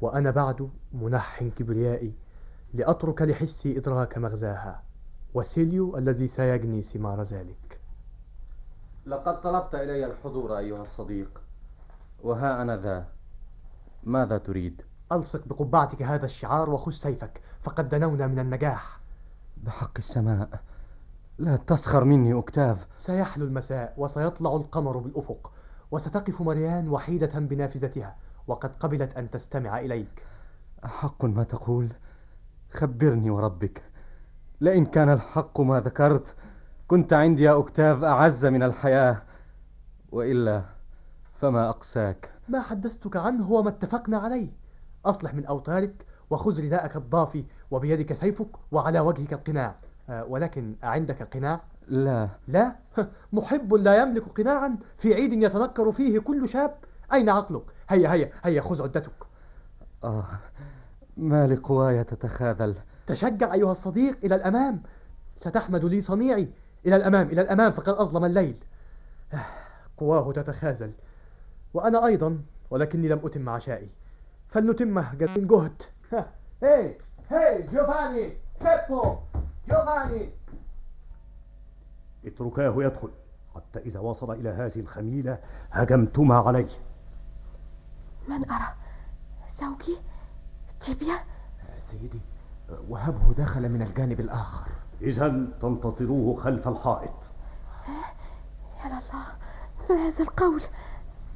[0.00, 2.12] وأنا بعد منح كبريائي
[2.74, 4.82] لأترك لحسي إدراك مغزاها.
[5.34, 7.80] وسيليو الذي سيجني ثمار ذلك.
[9.06, 11.40] لقد طلبت إلي الحضور أيها الصديق.
[12.22, 13.06] وها أنا ذا.
[14.04, 14.82] ماذا تريد؟
[15.12, 19.00] ألصق بقبعتك هذا الشعار وخذ سيفك فقد دنونا من النجاح.
[19.56, 20.48] بحق السماء.
[21.38, 25.52] لا تسخر مني أكتاف سيحلو المساء وسيطلع القمر بالأفق.
[25.96, 28.16] وستقف مريان وحيدة بنافذتها
[28.46, 30.22] وقد قبلت أن تستمع إليك.
[30.84, 31.88] حق ما تقول.
[32.70, 33.82] خبرني وربك.
[34.60, 36.34] لئن كان الحق ما ذكرت
[36.88, 39.22] كنت عندي يا أكتاف أعز من الحياة.
[40.12, 40.62] وإلا
[41.40, 42.30] فما أقساك.
[42.48, 44.48] ما حدثتك عنه هو ما اتفقنا عليه.
[45.04, 49.74] أصلح من أوتارك وخذ رداءك الضافي وبيدك سيفك وعلى وجهك القناع.
[50.08, 52.28] آه، ولكن أعندك قناع؟ لا.
[52.48, 52.72] لا؟
[53.32, 56.74] محب لا يملك قناعا في عيد يتنكر فيه كل شاب.
[57.12, 59.12] أين عقلك؟ هيا هيا هيا خذ عدتك.
[60.04, 60.26] آه
[61.16, 62.74] ما لقواي تتخاذل؟
[63.06, 64.82] تشجع أيها الصديق إلى الأمام.
[65.36, 66.48] ستحمد لي صنيعي.
[66.86, 68.56] إلى الأمام إلى الأمام فقد أظلم الليل.
[69.34, 69.46] آه،
[69.96, 70.92] قواه تتخاذل.
[71.74, 72.38] وأنا أيضا
[72.70, 73.88] ولكني لم أتم عشائي.
[74.48, 75.82] فلنتمه من جهد
[76.62, 76.94] هي
[77.30, 79.16] هي جوفاني بيبو
[79.68, 80.30] جوفاني.
[82.26, 83.10] اتركاه يدخل.
[83.54, 85.38] حتى إذا وصل إلى هذه الخميلة
[85.72, 86.68] هجمتما عليه.
[88.28, 88.74] من أرى؟
[89.60, 89.98] زوجي؟
[90.80, 91.18] تيبيا؟
[91.90, 92.20] سيدي
[92.88, 94.66] وهبه دخل من الجانب الآخر.
[95.02, 95.28] إذا
[95.60, 97.14] تنتظروه خلف الحائط.
[98.84, 99.26] يا لله
[99.90, 100.62] ما هذا القول؟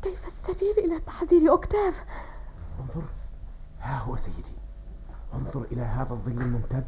[0.02, 1.94] كيف السبيل إلى تحذير أكتاف
[2.80, 3.02] انظر
[3.80, 4.54] ها هو سيدي.
[5.34, 6.86] انظر إلى هذا الظل الممتد.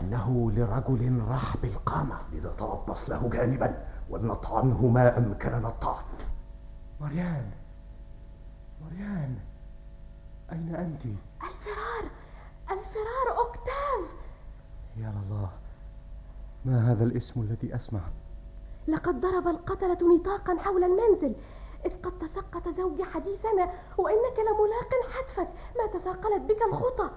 [0.00, 6.04] إنه لرجل رحب القامة لنتربص له جانبا ولنطعنه ما أمكننا الطعن
[7.00, 7.50] مريان
[8.84, 9.38] مريان
[10.52, 11.04] أين أنت؟
[11.42, 12.10] الفرار
[12.70, 14.16] الفرار أوكتاف.
[14.96, 15.50] يا الله
[16.64, 18.00] ما هذا الاسم الذي أسمع؟
[18.88, 21.34] لقد ضرب القتلة نطاقا حول المنزل.
[21.86, 25.48] إذ قد تسقط زوجي حديثنا وإنك لملاق حتفك.
[25.78, 27.10] ما تثاقلت بك الخطى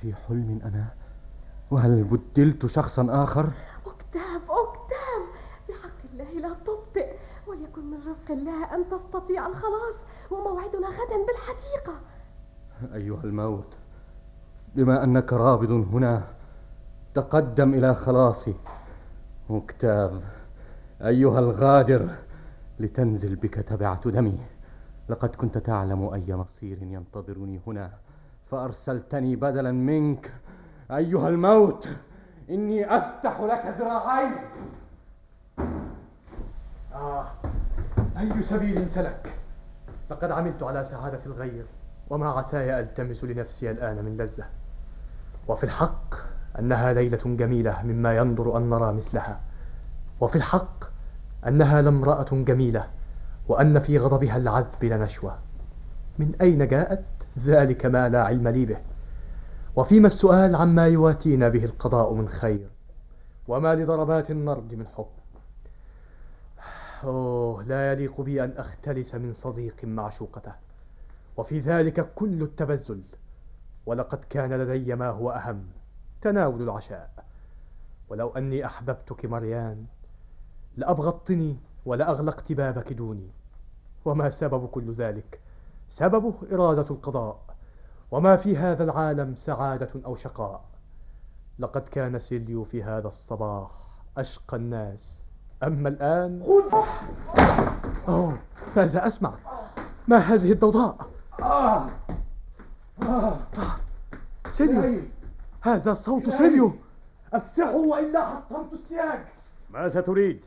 [0.00, 0.99] في حلم أنا؟
[1.70, 3.50] وهل بدلت شخصا آخر؟
[3.86, 5.22] أكتاف أكتاف.
[5.68, 7.16] بحق الله لا تبطئ
[7.46, 9.96] وليكن من رفق الله أن تستطيع الخلاص
[10.30, 11.94] وموعدنا غدا بالحديقة.
[12.94, 13.74] أيها الموت
[14.74, 16.22] بما أنك رابض هنا
[17.14, 18.54] تقدم إلى خلاصي.
[19.50, 20.22] مكتاب
[21.02, 22.08] أيها الغادر
[22.80, 24.40] لتنزل بك تبعة دمي.
[25.08, 27.90] لقد كنت تعلم أي مصير ينتظرني هنا
[28.50, 30.32] فأرسلتني بدلا منك.
[30.96, 31.88] أيها الموت
[32.50, 34.30] إني أفتح لك ذراعي
[36.94, 37.26] آه
[38.18, 39.34] أي سبيل سلك؟
[40.10, 41.64] لقد عملت على سعادة الغير
[42.10, 44.44] وما عساي ألتمس لنفسي الآن من لذة.
[45.48, 46.14] وفي الحق
[46.58, 49.40] أنها ليلة جميلة مما ينظر أن نرى مثلها.
[50.20, 50.84] وفي الحق
[51.46, 52.86] أنها لامرأة جميلة
[53.48, 55.38] وأن في غضبها العذب لنشوة
[56.18, 57.04] من أين جاءت
[57.38, 58.76] ذلك ما لا علم لي به؟
[59.76, 62.68] وفيما السؤال عما يواتينا به القضاء من خير؟
[63.48, 65.06] وما لضربات النرد من حب؟
[67.04, 70.52] أوه لا يليق بي أن أختلس من صديق معشوقته
[71.36, 73.02] وفي ذلك كل التبذل.
[73.86, 75.64] ولقد كان لدي ما هو أهم
[76.22, 77.24] تناول العشاء.
[78.08, 79.84] ولو أني أحببتك مريان
[80.76, 81.56] لأبغضتني
[81.86, 83.28] ولأغلقت بابك دوني.
[84.04, 85.40] وما سبب كل ذلك؟
[85.88, 87.49] سببه إرادة القضاء.
[88.10, 90.64] وما في هذا العالم سعادة أو شقاء
[91.58, 93.70] لقد كان سيليو في هذا الصباح
[94.18, 95.22] أشقى الناس
[95.62, 96.42] أما الآن
[98.08, 98.38] أوه
[98.76, 99.34] ماذا أسمع
[100.08, 101.10] ما هذه الضوضاء.
[104.48, 105.02] سيليو
[105.60, 106.72] هذا صوت سيليو
[107.32, 109.20] أفسحوا وإلا حطمت السياج
[109.70, 110.44] ماذا تريد؟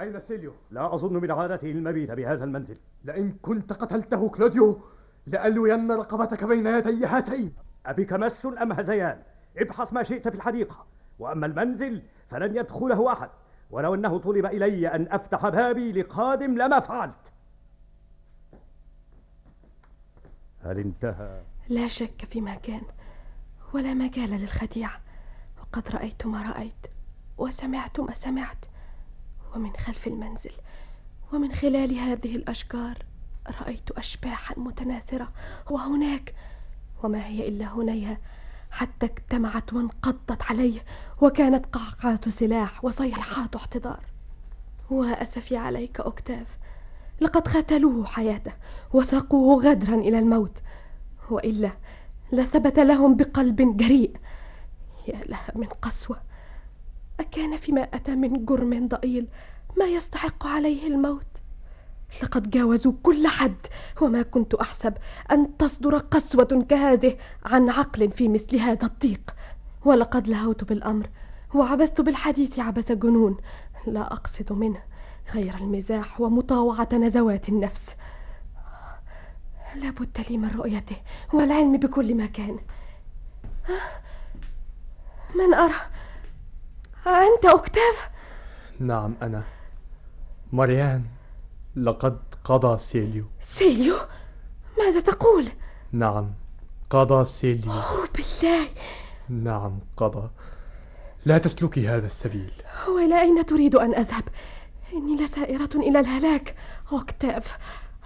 [0.00, 4.78] أين سيليو؟ لا أظن من عادته المبيت بهذا المنزل لئن كنت قتلته كلوديو
[5.26, 7.54] لألوين رقبتك بين يدي هاتين.
[7.86, 9.22] أبك مس أم هذيان؟
[9.56, 10.86] ابحث ما شئت في الحديقة.
[11.18, 13.30] وأما المنزل فلن يدخله أحد.
[13.70, 17.32] ولو أنه طلب إلي أن أفتح بابي لقادم لما فعلت.
[20.64, 22.82] هل انتهى؟ لا شك فيما كان
[23.72, 25.00] ولا مجال للخديعة
[25.60, 26.86] وقد رأيت ما رأيت
[27.38, 28.56] وسمعت ما سمعت.
[29.54, 30.52] ومن خلف المنزل
[31.32, 32.98] ومن خلال هذه الأشجار
[33.50, 35.32] رأيت أشباحا متناثرة
[35.70, 36.34] وهناك
[37.02, 38.18] وما هي إلا هنيها
[38.70, 40.80] حتى اجتمعت وانقضت علي
[41.20, 44.04] وكانت قعقعة سلاح وصيحات احتضار.
[44.90, 46.46] وأسفي عليك أكتاف
[47.20, 48.52] لقد قتلوه حياته
[48.92, 50.58] وساقوه غدرا إلى الموت
[51.30, 51.70] وإلا
[52.32, 54.16] لثبت لهم بقلب جريء.
[55.08, 56.16] يا لها من قسوة
[57.20, 59.28] أكان فيما أتى من جرم ضئيل
[59.78, 61.26] ما يستحق عليه الموت؟
[62.22, 63.66] لقد جاوزوا كل حد
[64.00, 64.94] وما كنت أحسب
[65.32, 69.34] أن تصدر قسوة كهذه عن عقل في مثل هذا الضيق.
[69.84, 71.08] ولقد لهوت بالأمر
[71.54, 73.36] وعبثت بالحديث عبث جنون.
[73.86, 74.82] لا أقصد منه
[75.34, 77.96] غير المزاح ومطاوعة نزوات النفس.
[79.76, 80.96] لابد لي من رؤيته
[81.32, 82.58] والعلم بكل ما كان.
[85.34, 85.74] من أرى؟
[87.06, 88.10] أنت أكتاف؟
[88.80, 89.42] نعم أنا.
[90.52, 91.04] مريان
[91.76, 93.24] لقد قضى سيليو.
[93.42, 93.96] سيليو؟
[94.78, 95.48] ماذا تقول؟
[95.92, 96.30] نعم
[96.90, 97.72] قضى سيليو.
[97.72, 98.68] أوه بالله.
[99.28, 100.28] نعم قضى.
[101.24, 102.52] لا تسلكي هذا السبيل.
[102.88, 104.24] وإلى أين تريد أن أذهب؟
[104.92, 106.56] إني لسائرة إلى الهلاك.
[106.92, 107.58] أكتاف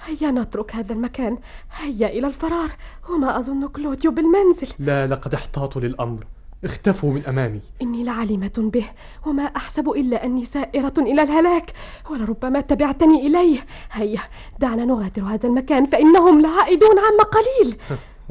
[0.05, 1.39] هيا نترك هذا المكان.
[1.73, 2.71] هيا إلى الفرار.
[3.09, 4.69] وما أظن كلوديو بالمنزل.
[4.79, 6.27] لا لقد احتاطوا للأمر.
[6.65, 7.61] اختفوا من أمامي.
[7.83, 8.91] إني لعليمة به
[9.27, 11.73] وما أحسب إلا أني سائرة إلى الهلاك
[12.11, 13.59] ولربما تبعتني إليه.
[13.93, 14.21] هيا
[14.59, 17.77] دعنا نغادر هذا المكان فإنهم لعائدون عما قليل.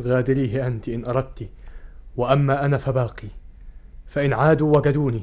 [0.01, 1.49] غادريه أنت إن أردت
[2.17, 3.27] وأما أنا فباقي.
[4.07, 5.21] فإن عادوا وجدوني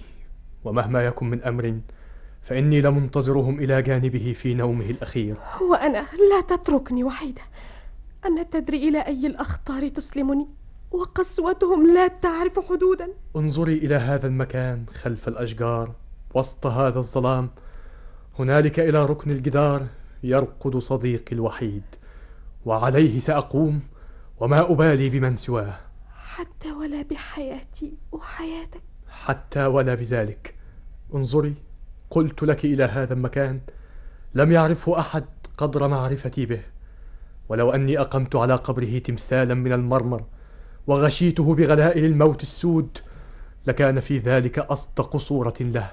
[0.65, 1.81] ومهما يكن من أمر
[2.43, 5.37] فإني لمنتظرهم إلى جانبه في نومه الأخير.
[5.71, 5.99] وأنا
[6.31, 7.43] لا تتركني وحيدة.
[8.27, 10.49] أما تدري إلى أي الأخطار تسلمني؟
[10.91, 13.09] وقسوتهم لا تعرف حدودا.
[13.37, 15.93] انظري إلى هذا المكان خلف الأشجار
[16.35, 17.51] وسط هذا الظلام.
[18.39, 19.87] هنالك إلى ركن الجدار
[20.23, 21.83] يرقد صديقي الوحيد
[22.67, 23.81] وعليه سأقوم
[24.41, 25.79] وما أبالي بمن سواه.
[26.17, 28.83] حتى ولا بحياتي وحياتك.
[29.09, 30.55] حتى ولا بذلك.
[31.15, 31.55] انظري
[32.11, 33.61] قلت لك إلى هذا المكان
[34.35, 35.25] لم يعرفه أحد
[35.59, 36.63] قدر معرفتي به.
[37.49, 40.23] ولو أني أقمت على قبره تمثالا من المرمر
[40.87, 42.99] وغشيته بغلائل الموت السود
[43.67, 45.91] لكان في ذلك أصدق صورة له.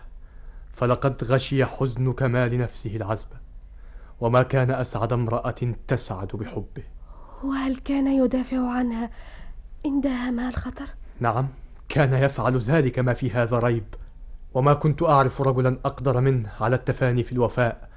[0.74, 3.38] فلقد غشي حزن كمال نفسه العذبة
[4.22, 5.56] وما كان أسعد امرأة
[5.88, 6.84] تسعد بحبه.
[7.44, 9.10] وهل كان يدافع عنها
[9.86, 10.86] عندها ما الخطر؟
[11.20, 11.48] نعم
[11.90, 13.86] كان يفعل ذلك ما في هذا ريب.
[14.54, 17.90] وما كنت أعرف رجلا أقدر منه على التفاني في الوفاء.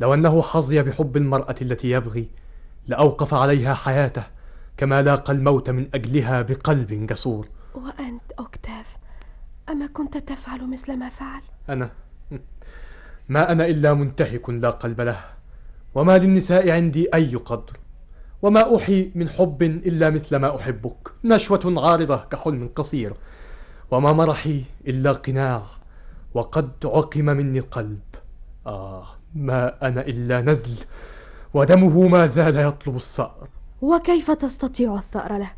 [0.00, 2.28] لو أنه حظي بحب المرأة التي يبغي
[2.86, 4.22] لأوقف عليها حياته.
[4.76, 8.96] كما لاقى الموت من أجلها بقلب جسور وأنت أوكتاف
[9.68, 11.90] أما كنت تفعل مثل ما فعل؟ أنا؟
[13.28, 15.20] ما أنا إلا منتهك لا قلب له
[15.94, 17.76] وما للنساء عندي أي قدر
[18.42, 23.12] وما أحي من حب إلا مثل ما أحبك نشوة عارضة كحلم قصير
[23.90, 25.62] وما مرحي إلا قناع
[26.34, 28.00] وقد عقم مني القلب.
[28.66, 30.84] آه ما أنا إلا نزل
[31.54, 33.48] ودمه ما زال يطلب الثأر
[33.82, 35.50] وكيف تستطيع الثأر له؟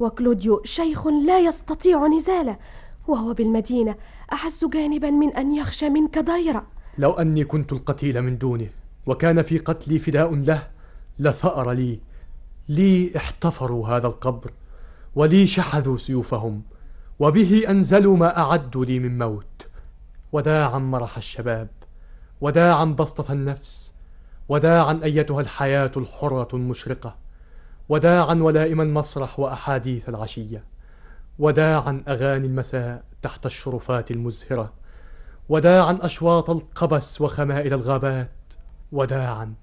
[0.00, 2.56] وكلوديو شيخ لا يستطيع نزاله
[3.08, 3.94] وهو بالمدينة
[4.32, 6.66] أحس جانبا من أن يخشى منك ضيرا
[6.98, 8.66] لو أني كنت القتيل من دونه
[9.06, 10.66] وكان في قتلي فداء له
[11.18, 11.98] لثأر لي.
[12.68, 14.50] لي احتفروا هذا القبر
[15.14, 16.62] ولي شحذوا سيوفهم
[17.18, 19.66] وبه أنزلوا ما أعدوا لي من موت.
[20.32, 21.68] وداعا مرح الشباب
[22.40, 23.92] وداعا بسطة النفس
[24.48, 27.27] وداعا أيتها الحياة الحرة المشرقة.
[27.88, 30.64] وداعا ولائم المسرح وأحاديث العشية
[31.38, 34.72] وداعا أغاني المساء تحت الشرفات المزهرة
[35.48, 38.30] وداعا أشواط القبس وخمائل الغابات
[38.92, 39.54] وداعا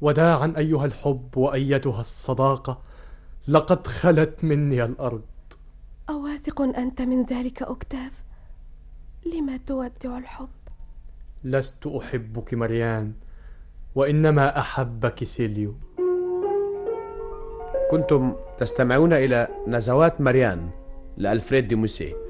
[0.00, 2.82] وداعا أيها الحب وأيتها الصداقة
[3.48, 5.22] لقد خلت مني الأرض.
[6.10, 8.12] أواثق أنت من ذلك أكتاف
[9.26, 10.48] لما تودع الحب؟
[11.44, 13.12] لست أحبك مريان
[13.94, 15.74] وإنما أحبك سيليو.
[17.90, 20.68] كنتم تستمعون إلى نزوات مريان
[21.16, 22.27] لألفريد دي موسيه